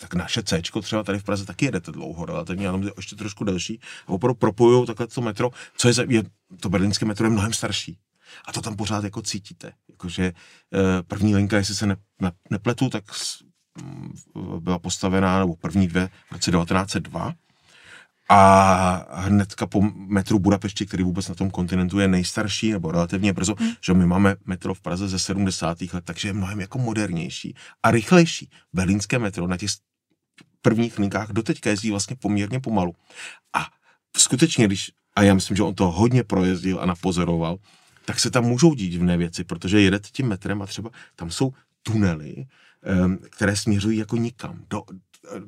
tak 0.00 0.14
naše 0.14 0.42
C 0.42 0.62
třeba 0.82 1.02
tady 1.02 1.18
v 1.18 1.24
Praze 1.24 1.46
taky 1.46 1.64
jedete 1.64 1.92
dlouho 1.92 2.26
relativně, 2.26 2.68
ale 2.68 2.78
tam 2.78 2.86
je 2.86 2.92
ještě 2.96 3.16
trošku 3.16 3.44
delší. 3.44 3.80
A 4.06 4.08
opravdu 4.08 4.34
propojují 4.34 4.86
takhle 4.86 5.06
to 5.06 5.20
metro, 5.20 5.50
co 5.76 5.88
je, 5.88 5.94
je, 6.08 6.22
to 6.60 6.68
berlínské 6.68 7.06
metro 7.06 7.26
je 7.26 7.30
mnohem 7.30 7.52
starší. 7.52 7.98
A 8.44 8.52
to 8.52 8.60
tam 8.62 8.76
pořád 8.76 9.04
jako 9.04 9.22
cítíte. 9.22 9.72
Jakože 9.90 10.24
eh, 10.26 11.02
první 11.02 11.36
linka, 11.36 11.56
jestli 11.56 11.74
se 11.74 11.86
ne, 11.86 11.96
ne, 12.22 12.32
nepletu, 12.50 12.90
tak 12.90 13.14
s- 13.14 13.42
m, 13.82 14.12
byla 14.60 14.78
postavená, 14.78 15.38
nebo 15.38 15.56
první 15.56 15.86
dvě 15.88 16.08
v 16.28 16.32
roce 16.32 16.50
1902. 16.50 17.34
A 18.30 19.20
hnedka 19.20 19.66
po 19.66 19.80
metru 19.94 20.38
Budapešti, 20.38 20.86
který 20.86 21.02
vůbec 21.02 21.28
na 21.28 21.34
tom 21.34 21.50
kontinentu 21.50 21.98
je 21.98 22.08
nejstarší, 22.08 22.72
nebo 22.72 22.92
relativně 22.92 23.32
brzo, 23.32 23.54
hmm. 23.58 23.70
že 23.80 23.94
my 23.94 24.06
máme 24.06 24.36
metro 24.44 24.74
v 24.74 24.80
Praze 24.80 25.08
ze 25.08 25.18
70. 25.18 25.78
let, 25.92 26.04
takže 26.04 26.28
je 26.28 26.32
mnohem 26.32 26.60
jako 26.60 26.78
modernější 26.78 27.54
a 27.82 27.90
rychlejší. 27.90 28.50
Berlínské 28.72 29.18
metro 29.18 29.46
na 29.46 29.56
těch 29.56 29.70
prvních 30.62 30.98
linkách 30.98 31.30
doteďka 31.30 31.70
jezdí 31.70 31.90
vlastně 31.90 32.16
poměrně 32.16 32.60
pomalu. 32.60 32.92
A 33.56 33.66
skutečně, 34.16 34.66
když, 34.66 34.90
a 35.16 35.22
já 35.22 35.34
myslím, 35.34 35.56
že 35.56 35.62
on 35.62 35.74
to 35.74 35.90
hodně 35.90 36.24
projezdil 36.24 36.80
a 36.80 36.86
napozoroval, 36.86 37.56
tak 38.08 38.20
se 38.20 38.30
tam 38.30 38.44
můžou 38.44 38.74
dít 38.74 38.88
divné 38.88 39.16
věci, 39.16 39.44
protože 39.44 39.80
jedete 39.80 40.08
tím 40.12 40.28
metrem 40.28 40.62
a 40.62 40.66
třeba 40.66 40.90
tam 41.16 41.30
jsou 41.30 41.52
tunely, 41.82 42.46
em, 42.82 43.18
které 43.30 43.56
směřují 43.56 43.98
jako 43.98 44.16
nikam. 44.16 44.64
Do, 44.70 44.82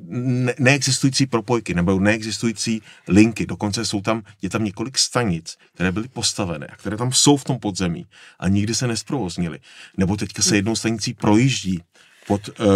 ne, 0.09 0.55
neexistující 0.59 1.27
propojky 1.27 1.75
nebo 1.75 2.01
neexistující 2.01 2.83
linky. 3.09 3.47
Dokonce 3.47 3.85
jsou 3.85 4.01
tam, 4.01 4.23
je 4.43 4.51
tam 4.51 4.65
několik 4.65 4.99
stanic, 4.99 5.57
které 5.75 5.93
byly 5.93 6.09
postavené 6.09 6.67
a 6.67 6.77
které 6.77 6.97
tam 6.97 7.13
jsou 7.13 7.37
v 7.37 7.45
tom 7.45 7.59
podzemí 7.59 8.07
a 8.39 8.49
nikdy 8.49 8.75
se 8.75 8.87
nesprovoznily. 8.87 9.61
Nebo 9.97 10.17
teďka 10.17 10.43
se 10.43 10.57
jednou 10.57 10.77
stanicí 10.77 11.15
projíždí 11.15 11.83
pod, 12.31 12.49
uh, 12.61 12.67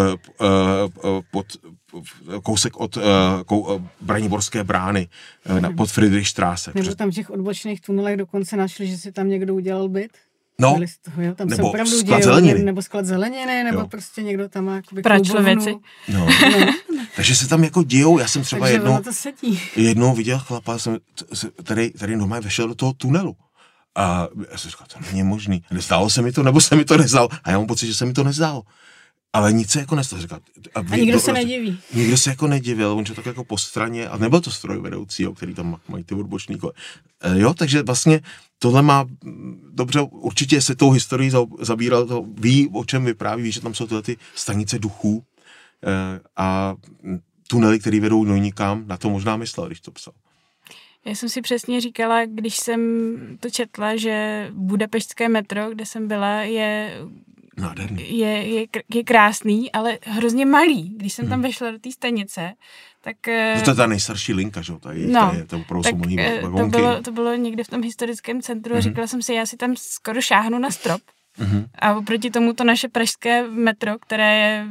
uh, 1.14 1.20
pod 1.30 1.46
uh, 1.92 2.02
kousek 2.42 2.76
od 2.76 2.98
kou, 3.46 3.80
Braniborské 4.00 4.64
brány 4.64 5.08
na, 5.60 5.70
pod 5.72 5.90
Friedrichstraße. 5.90 6.72
Nebo 6.74 6.94
tam 6.94 7.10
v 7.10 7.14
těch 7.14 7.30
odbočných 7.30 7.80
tunelech 7.80 8.16
dokonce 8.16 8.56
našli, 8.56 8.86
že 8.86 8.98
si 8.98 9.12
tam 9.12 9.28
někdo 9.28 9.54
udělal 9.54 9.88
byt. 9.88 10.10
No, 10.58 10.78
toho, 11.02 11.22
jo? 11.22 11.34
Tam 11.34 11.48
se 11.50 11.56
nebo 11.56 11.68
opravdu 11.68 11.90
sklad 11.90 12.16
dějou, 12.20 12.22
zeleniny. 12.34 12.62
nebo 12.64 12.82
sklad 12.82 13.06
zeleniny, 13.06 13.64
nebo 13.64 13.78
Jo. 13.80 13.86
prostě 13.86 14.22
někdo 14.22 14.48
tam 14.48 14.64
má 14.64 14.76
jakoby 14.76 15.02
věci. 15.42 15.74
no. 16.08 16.26
No, 16.96 17.06
Takže 17.16 17.34
se 17.34 17.48
tam 17.48 17.64
jako 17.64 17.82
dějou, 17.82 18.18
já 18.18 18.28
jsem 18.28 18.42
třeba 18.42 18.60
takže 18.60 18.74
jednou, 18.74 18.90
ono 18.92 19.02
to 19.02 19.12
sedí. 19.12 19.60
jednou 19.76 20.14
viděl 20.14 20.38
chlapa, 20.38 20.78
jsem, 20.78 20.98
t- 21.14 21.36
se- 21.36 21.50
který, 21.64 21.90
který 21.90 22.16
normálně 22.16 22.44
vešel 22.44 22.68
do 22.68 22.74
toho 22.74 22.92
tunelu. 22.92 23.36
A 23.96 24.28
já 24.50 24.58
jsem 24.58 24.70
říkal, 24.70 24.86
to 24.92 24.98
není 25.10 25.22
možný. 25.22 25.62
Nezdálo 25.70 26.10
se 26.10 26.22
mi 26.22 26.32
to, 26.32 26.42
nebo 26.42 26.60
se 26.60 26.76
mi 26.76 26.84
to 26.84 26.96
nezdálo. 26.96 27.28
A 27.44 27.50
já 27.50 27.58
mám 27.58 27.66
pocit, 27.66 27.86
že 27.86 27.94
se 27.94 28.06
mi 28.06 28.12
to 28.12 28.24
nezdálo. 28.24 28.62
Ale 29.34 29.52
nic 29.52 29.70
se 29.70 29.80
jako 29.80 29.94
nestalo. 29.94 30.22
Říkal, 30.22 30.40
A 30.74 30.80
vy- 30.80 31.00
nikdo 31.00 31.12
do- 31.16 31.20
se 31.20 31.32
nediví. 31.32 31.78
Nikdo 31.94 32.16
se 32.16 32.30
jako 32.30 32.46
nedivil, 32.46 32.90
on 32.92 33.04
šel 33.04 33.14
tak 33.16 33.26
jako 33.26 33.44
po 33.44 33.58
straně 33.58 34.08
a 34.08 34.18
nebyl 34.18 34.40
to 34.40 34.50
strojvedoucí, 34.50 35.22
jo, 35.22 35.32
který 35.34 35.54
tam 35.54 35.80
mají 35.88 36.04
ty 36.04 36.14
odbočný 36.14 36.58
kole. 36.58 36.72
E, 37.20 37.38
jo, 37.40 37.54
takže 37.54 37.82
vlastně 37.82 38.20
tohle 38.58 38.82
má 38.82 39.04
dobře, 39.70 40.00
určitě 40.00 40.60
se 40.60 40.74
tou 40.74 40.90
historií 40.90 41.30
za- 41.30 41.46
zabíral, 41.60 42.06
to 42.06 42.24
ví, 42.38 42.68
o 42.72 42.84
čem 42.84 43.04
vypráví, 43.04 43.42
ví, 43.42 43.52
že 43.52 43.60
tam 43.60 43.74
jsou 43.74 43.86
tyhle 43.86 44.02
ty 44.02 44.16
stanice 44.34 44.78
duchů 44.78 45.24
e, 45.86 46.20
a 46.36 46.74
tunely, 47.48 47.78
které 47.78 48.00
vedou 48.00 48.24
do 48.24 48.36
nikam, 48.36 48.84
na 48.86 48.96
to 48.96 49.10
možná 49.10 49.36
myslel, 49.36 49.66
když 49.66 49.80
to 49.80 49.90
psal. 49.90 50.14
Já 51.04 51.14
jsem 51.14 51.28
si 51.28 51.42
přesně 51.42 51.80
říkala, 51.80 52.26
když 52.26 52.56
jsem 52.56 52.80
to 53.40 53.50
četla, 53.50 53.96
že 53.96 54.48
budapeštské 54.52 55.28
metro, 55.28 55.70
kde 55.70 55.86
jsem 55.86 56.08
byla, 56.08 56.40
je, 56.40 56.98
Nádherný. 57.56 58.18
je, 58.18 58.28
je, 58.28 58.66
je 58.94 59.04
krásný, 59.04 59.72
ale 59.72 59.98
hrozně 60.02 60.46
malý. 60.46 60.88
Když 60.96 61.12
jsem 61.12 61.24
tam 61.28 61.32
Hmm. 61.34 61.42
vešla 61.42 61.70
do 61.70 61.78
té 61.78 61.92
stanice, 61.92 62.52
tak... 63.00 63.28
eh, 63.28 63.60
to 63.64 63.70
je 63.70 63.74
ta 63.76 63.86
nejstarší 63.86 64.32
linka, 64.34 64.62
že 64.62 64.72
jo, 64.72 64.78
tady, 64.78 65.06
No, 65.06 65.20
tady 65.20 65.38
je 65.38 65.44
to 65.44 65.56
opravdu 65.58 65.82
tak 65.82 65.94
eh, 66.18 66.40
to 66.40 66.66
bylo, 66.68 67.02
to 67.02 67.12
bylo 67.12 67.34
někde 67.34 67.64
v 67.64 67.68
tom 67.68 67.82
historickém 67.82 68.42
centru 68.42 68.72
a 68.72 68.76
Mhm. 68.76 68.82
říkala 68.82 69.06
jsem 69.06 69.22
si, 69.22 69.34
já 69.34 69.46
si 69.46 69.56
tam 69.56 69.76
skoro 69.76 70.20
šáhnu 70.20 70.58
na 70.58 70.70
strop. 70.70 71.02
Mhm. 71.38 71.66
A 71.78 71.94
oproti 71.94 72.30
tomu 72.30 72.52
to 72.52 72.64
naše 72.64 72.88
pražské 72.88 73.48
metro, 73.48 73.98
které 73.98 74.36
je 74.38 74.66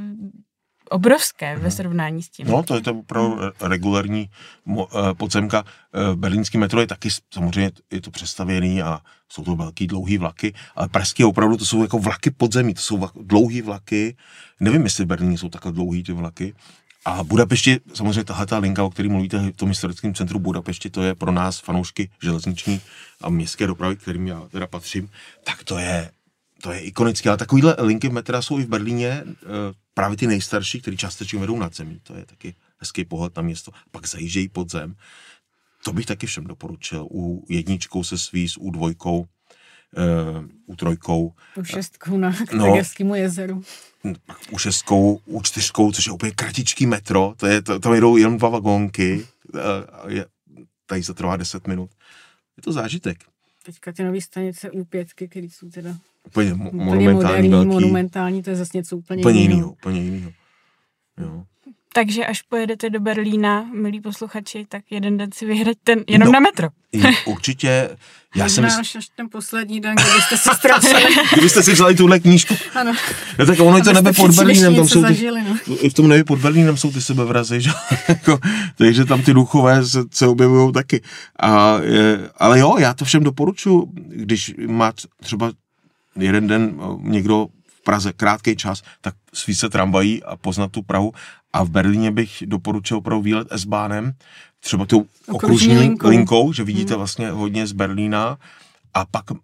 obrovské 0.89 1.57
ve 1.57 1.71
srovnání 1.71 2.23
s 2.23 2.29
tím. 2.29 2.47
No, 2.47 2.63
to 2.63 2.75
je 2.75 2.81
to 2.81 2.91
opravdu 2.91 3.39
regulární 3.61 4.29
mo, 4.65 4.87
eh, 4.87 5.13
podzemka. 5.13 5.63
Eh, 5.65 6.15
Berlínský 6.15 6.57
metro 6.57 6.81
je 6.81 6.87
taky 6.87 7.09
samozřejmě 7.33 7.71
je 7.91 8.01
to 8.01 8.11
přestavěný 8.11 8.81
a 8.81 8.99
jsou 9.29 9.43
to 9.43 9.55
velký 9.55 9.87
dlouhý 9.87 10.17
vlaky, 10.17 10.53
ale 10.75 10.89
pražský 10.89 11.23
opravdu 11.23 11.57
to 11.57 11.65
jsou 11.65 11.81
jako 11.81 11.99
vlaky 11.99 12.31
podzemí, 12.31 12.73
to 12.73 12.81
jsou 12.81 13.09
dlouhý 13.21 13.61
vlaky. 13.61 14.15
Nevím, 14.59 14.83
jestli 14.83 15.03
v 15.03 15.07
Berlíně 15.07 15.37
jsou 15.37 15.49
takhle 15.49 15.71
dlouhý 15.71 16.03
ty 16.03 16.11
vlaky. 16.11 16.53
A 17.05 17.23
Budapešti, 17.23 17.79
samozřejmě 17.93 18.23
tahle 18.23 18.45
ta 18.45 18.57
linka, 18.57 18.83
o 18.83 18.89
které 18.89 19.09
mluvíte 19.09 19.37
v 19.37 19.51
tom 19.51 19.69
historickém 19.69 20.13
centru 20.13 20.39
Budapešti, 20.39 20.89
to 20.89 21.03
je 21.03 21.15
pro 21.15 21.31
nás 21.31 21.59
fanoušky 21.59 22.09
železniční 22.21 22.81
a 23.21 23.29
městské 23.29 23.67
dopravy, 23.67 23.95
kterým 23.95 24.27
já 24.27 24.41
teda 24.51 24.67
patřím, 24.67 25.09
tak 25.43 25.63
to 25.63 25.77
je 25.77 26.11
to 26.63 26.71
je 26.71 26.79
ikonické, 26.79 27.29
ale 27.29 27.37
takovýhle 27.37 27.75
linky 27.79 28.09
metra 28.09 28.41
jsou 28.41 28.59
i 28.59 28.63
v 28.63 28.67
Berlíně, 28.67 29.23
eh, 29.27 29.73
právě 29.93 30.17
ty 30.17 30.27
nejstarší, 30.27 30.82
které 30.82 30.97
částečně 30.97 31.39
vedou 31.39 31.60
nad 31.60 31.75
zemí. 31.75 31.99
To 32.03 32.15
je 32.15 32.25
taky 32.25 32.56
hezký 32.77 33.06
pohled 33.06 33.36
na 33.36 33.41
město. 33.41 33.71
Pak 33.91 34.08
zajíždějí 34.08 34.49
pod 34.49 34.71
zem. 34.71 34.95
To 35.84 35.93
bych 35.93 36.06
taky 36.06 36.27
všem 36.27 36.43
doporučil. 36.43 37.08
U 37.12 37.45
jedničkou 37.49 38.03
se 38.03 38.17
sví, 38.17 38.49
s 38.49 38.58
U 38.58 38.71
dvojkou. 38.71 39.27
u 40.65 40.75
trojkou. 40.75 41.34
U 41.56 41.63
šestkou 41.63 42.17
na 42.17 42.34
Kragerskému 42.34 43.10
no, 43.10 43.15
jezeru. 43.15 43.63
U 44.51 44.58
šestkou, 44.58 45.19
u 45.25 45.41
čtyřkou, 45.41 45.91
což 45.91 46.06
je 46.06 46.12
úplně 46.12 46.32
kratičký 46.32 46.86
metro, 46.86 47.34
to 47.38 47.47
je, 47.47 47.62
to, 47.62 47.79
tam 47.79 47.93
jedou 47.93 48.17
jenom 48.17 48.38
dva 48.38 48.49
vagónky, 48.49 49.27
je, 50.08 50.25
tady 50.86 51.03
se 51.03 51.13
trvá 51.13 51.38
10 51.38 51.67
minut. 51.67 51.89
Je 52.58 52.63
to 52.63 52.71
zážitek. 52.71 53.23
Teďka 53.65 53.91
ty 53.91 54.04
nové 54.04 54.21
stanice 54.21 54.69
U5, 54.69 55.06
které 55.30 55.45
jsou 55.45 55.69
teda 55.69 55.95
úplně, 56.28 56.54
mo- 56.54 56.67
úplně 56.67 56.84
monumentální, 56.86 57.49
moderní, 57.49 57.65
monumentální, 57.73 58.43
to 58.43 58.49
je 58.49 58.56
zase 58.56 58.78
něco 58.78 58.97
úplně, 58.97 59.21
úplně 59.21 59.41
jiného. 59.41 59.71
Úplně 59.71 60.02
jiného. 60.02 60.32
Jo. 61.21 61.43
Takže 61.93 62.25
až 62.25 62.41
pojedete 62.41 62.89
do 62.89 62.99
Berlína, 62.99 63.65
milí 63.73 64.01
posluchači, 64.01 64.65
tak 64.69 64.84
jeden 64.89 65.17
den 65.17 65.32
si 65.32 65.45
vyhraďte 65.45 65.95
jenom 66.08 66.25
no, 66.25 66.32
na 66.32 66.39
metro. 66.39 66.69
Určitě. 67.25 67.89
Já 68.36 68.49
jsem 68.49 68.63
mysl... 68.63 68.79
až 68.97 69.08
ten 69.15 69.29
poslední 69.29 69.79
den, 69.79 69.95
kdybyste 69.95 70.38
si 70.38 70.49
ztratili. 70.56 71.03
kdybyste 71.34 71.63
si 71.63 71.73
vzali 71.73 71.95
tuhle 71.95 72.19
knížku. 72.19 72.56
Ano. 72.75 72.93
No 73.39 73.45
tak 73.45 73.60
ono 73.60 73.77
je 73.77 73.84
to 73.84 73.93
nebe 73.93 74.13
pod 74.13 74.32
Berlínem. 74.32 74.75
Tam 74.75 74.88
jsou 74.88 75.01
ty, 75.01 75.08
zažili, 75.08 75.41
no. 75.43 75.75
V 75.89 75.93
tom 75.93 76.08
nebe 76.08 76.23
pod 76.23 76.39
Berlínem 76.39 76.77
jsou 76.77 76.91
ty 76.91 77.01
sebevrazy, 77.01 77.62
že? 77.62 77.71
Jako, 78.08 78.39
takže 78.77 79.06
tam 79.06 79.21
ty 79.21 79.34
duchové 79.34 79.86
se, 79.86 80.03
se 80.12 80.27
objevují 80.27 80.73
taky. 80.73 81.01
A, 81.39 81.77
je, 81.82 82.29
ale 82.38 82.60
jo, 82.60 82.75
já 82.77 82.93
to 82.93 83.06
všem 83.06 83.23
doporučuji, 83.23 83.88
když 84.08 84.53
má 84.67 84.91
třeba 85.21 85.51
jeden 86.15 86.47
den 86.47 86.79
někdo 87.01 87.47
Praze 87.84 88.13
krátký 88.13 88.56
čas, 88.56 88.82
tak 89.01 89.15
svít 89.34 89.60
se 89.60 89.69
tramvají 89.69 90.23
a 90.23 90.36
poznat 90.36 90.71
tu 90.71 90.82
Prahu. 90.82 91.12
A 91.53 91.63
v 91.63 91.69
Berlíně 91.69 92.11
bych 92.11 92.43
doporučil 92.45 92.97
opravdu 92.97 93.21
výlet 93.21 93.47
S-bánem, 93.51 94.13
třeba 94.59 94.85
tou 94.85 95.05
okružní 95.27 95.77
linkou. 95.77 96.09
linkou, 96.09 96.53
že 96.53 96.63
vidíte 96.63 96.93
hmm. 96.93 96.97
vlastně 96.97 97.29
hodně 97.29 97.67
z 97.67 97.71
Berlína 97.71 98.37
a 98.93 99.05
pak, 99.05 99.31
uh, 99.31 99.37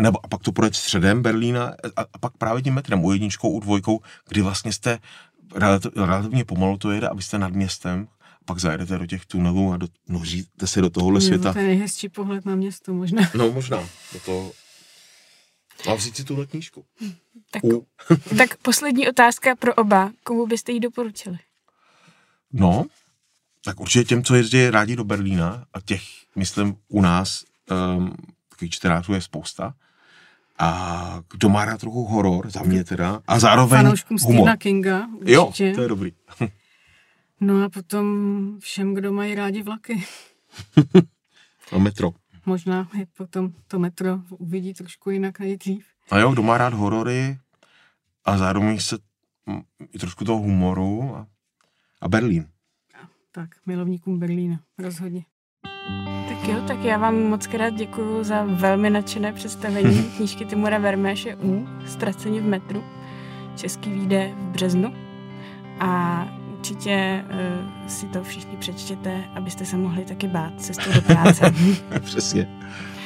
nebo, 0.00 0.24
a 0.24 0.28
pak 0.28 0.42
to 0.42 0.52
projet 0.52 0.74
středem 0.74 1.22
Berlína 1.22 1.74
a, 1.96 2.02
a 2.12 2.18
pak 2.18 2.32
právě 2.38 2.62
tím 2.62 2.74
metrem, 2.74 3.04
u 3.04 3.12
jedničkou, 3.12 3.50
u 3.50 3.60
dvojkou, 3.60 4.00
kdy 4.28 4.42
vlastně 4.42 4.72
jste 4.72 4.98
relativně 5.96 6.44
pomalu 6.44 6.76
to 6.76 6.90
jede, 6.90 7.08
abyste 7.08 7.38
nad 7.38 7.52
městem 7.52 8.08
pak 8.44 8.58
zajedete 8.58 8.98
do 8.98 9.06
těch 9.06 9.26
tunelů 9.26 9.72
a 9.72 9.76
do, 9.76 9.86
noříte 10.08 10.66
se 10.66 10.80
do 10.80 10.90
tohohle 10.90 11.20
světa. 11.20 11.52
To 11.52 11.58
je 11.58 11.64
nejhezčí 11.64 12.08
pohled 12.08 12.46
na 12.46 12.54
město 12.54 12.94
možná. 12.94 13.30
No 13.34 13.52
možná. 13.52 13.88
Do 14.12 14.20
toho, 14.24 14.52
a 15.88 15.94
vzít 15.94 16.16
si 16.16 16.24
tuhle 16.24 16.46
knížku. 16.46 16.84
Tak, 17.50 17.62
tak 18.38 18.56
poslední 18.56 19.08
otázka 19.08 19.56
pro 19.56 19.74
oba. 19.74 20.10
Komu 20.22 20.46
byste 20.46 20.72
ji 20.72 20.80
doporučili? 20.80 21.38
No, 22.52 22.84
tak 23.64 23.80
určitě 23.80 24.04
těm, 24.04 24.24
co 24.24 24.34
jezdí 24.34 24.70
rádi 24.70 24.96
do 24.96 25.04
Berlína 25.04 25.64
a 25.74 25.80
těch, 25.80 26.02
myslím, 26.36 26.76
u 26.88 27.00
nás 27.00 27.44
um, 27.70 28.14
takových 28.48 28.72
čtenářů 28.72 29.12
je 29.12 29.20
spousta. 29.20 29.74
A 30.58 31.22
kdo 31.32 31.48
má 31.48 31.64
rád 31.64 31.80
trochu 31.80 32.04
horor, 32.04 32.50
za 32.50 32.62
mě 32.62 32.84
teda, 32.84 33.22
a 33.26 33.38
zároveň 33.38 33.78
Fanouškům 33.82 34.16
humor. 34.24 34.56
Kinga, 34.56 35.06
určitě. 35.06 35.32
Jo, 35.32 35.74
to 35.74 35.82
je 35.82 35.88
dobrý. 35.88 36.12
no 37.40 37.64
a 37.64 37.68
potom 37.68 38.56
všem, 38.60 38.94
kdo 38.94 39.12
mají 39.12 39.34
rádi 39.34 39.62
vlaky. 39.62 40.04
a 41.72 41.78
metro 41.78 42.12
možná 42.46 42.88
je 42.98 43.06
potom 43.16 43.52
to 43.66 43.78
metro 43.78 44.18
uvidí 44.28 44.74
trošku 44.74 45.10
jinak 45.10 45.38
nejdřív. 45.38 45.86
A 46.10 46.18
jo, 46.18 46.32
kdo 46.32 46.42
má 46.42 46.58
rád 46.58 46.74
horory 46.74 47.38
a 48.24 48.38
zároveň 48.38 48.78
se 48.78 48.98
i 49.92 49.98
trošku 49.98 50.24
toho 50.24 50.38
humoru 50.38 51.16
a, 51.16 51.26
a 52.00 52.08
Berlín. 52.08 52.46
Tak, 53.32 53.48
milovníkům 53.66 54.18
Berlína, 54.18 54.60
rozhodně. 54.78 55.24
Tak 56.28 56.48
jo, 56.48 56.64
tak 56.68 56.84
já 56.84 56.98
vám 56.98 57.14
moc 57.22 57.46
krát 57.46 57.70
děkuji 57.70 58.24
za 58.24 58.44
velmi 58.44 58.90
nadšené 58.90 59.32
představení 59.32 60.02
knížky 60.16 60.44
Timura 60.44 60.78
Verméše 60.78 61.36
U, 61.36 61.68
Ztracení 61.86 62.40
v 62.40 62.44
metru. 62.44 62.84
Český 63.56 63.90
výjde 63.90 64.32
v 64.36 64.44
březnu. 64.44 64.94
A 65.80 66.24
určitě 66.52 67.24
uh, 67.24 67.88
si 67.88 68.06
to 68.06 68.24
všichni 68.24 68.56
přečtěte, 68.56 69.24
abyste 69.34 69.64
se 69.64 69.76
mohli 69.76 70.04
taky 70.04 70.28
bát 70.28 70.60
cestou 70.60 70.92
do 70.92 71.02
práce. 71.02 71.54
Přesně. 72.00 72.48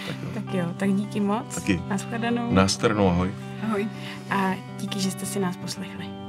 Tak 0.07 0.17
jo. 0.23 0.31
tak 0.35 0.55
jo, 0.55 0.75
tak 0.77 0.93
díky 0.93 1.21
moc. 1.21 1.55
Taky. 1.55 1.83
Naschledanou. 1.89 2.53
Nastrnou, 2.53 3.09
ahoj. 3.09 3.35
Ahoj. 3.63 3.89
A 4.31 4.55
díky, 4.81 5.01
že 5.01 5.11
jste 5.11 5.27
si 5.27 5.41
nás 5.41 5.57
poslechli. 5.57 6.24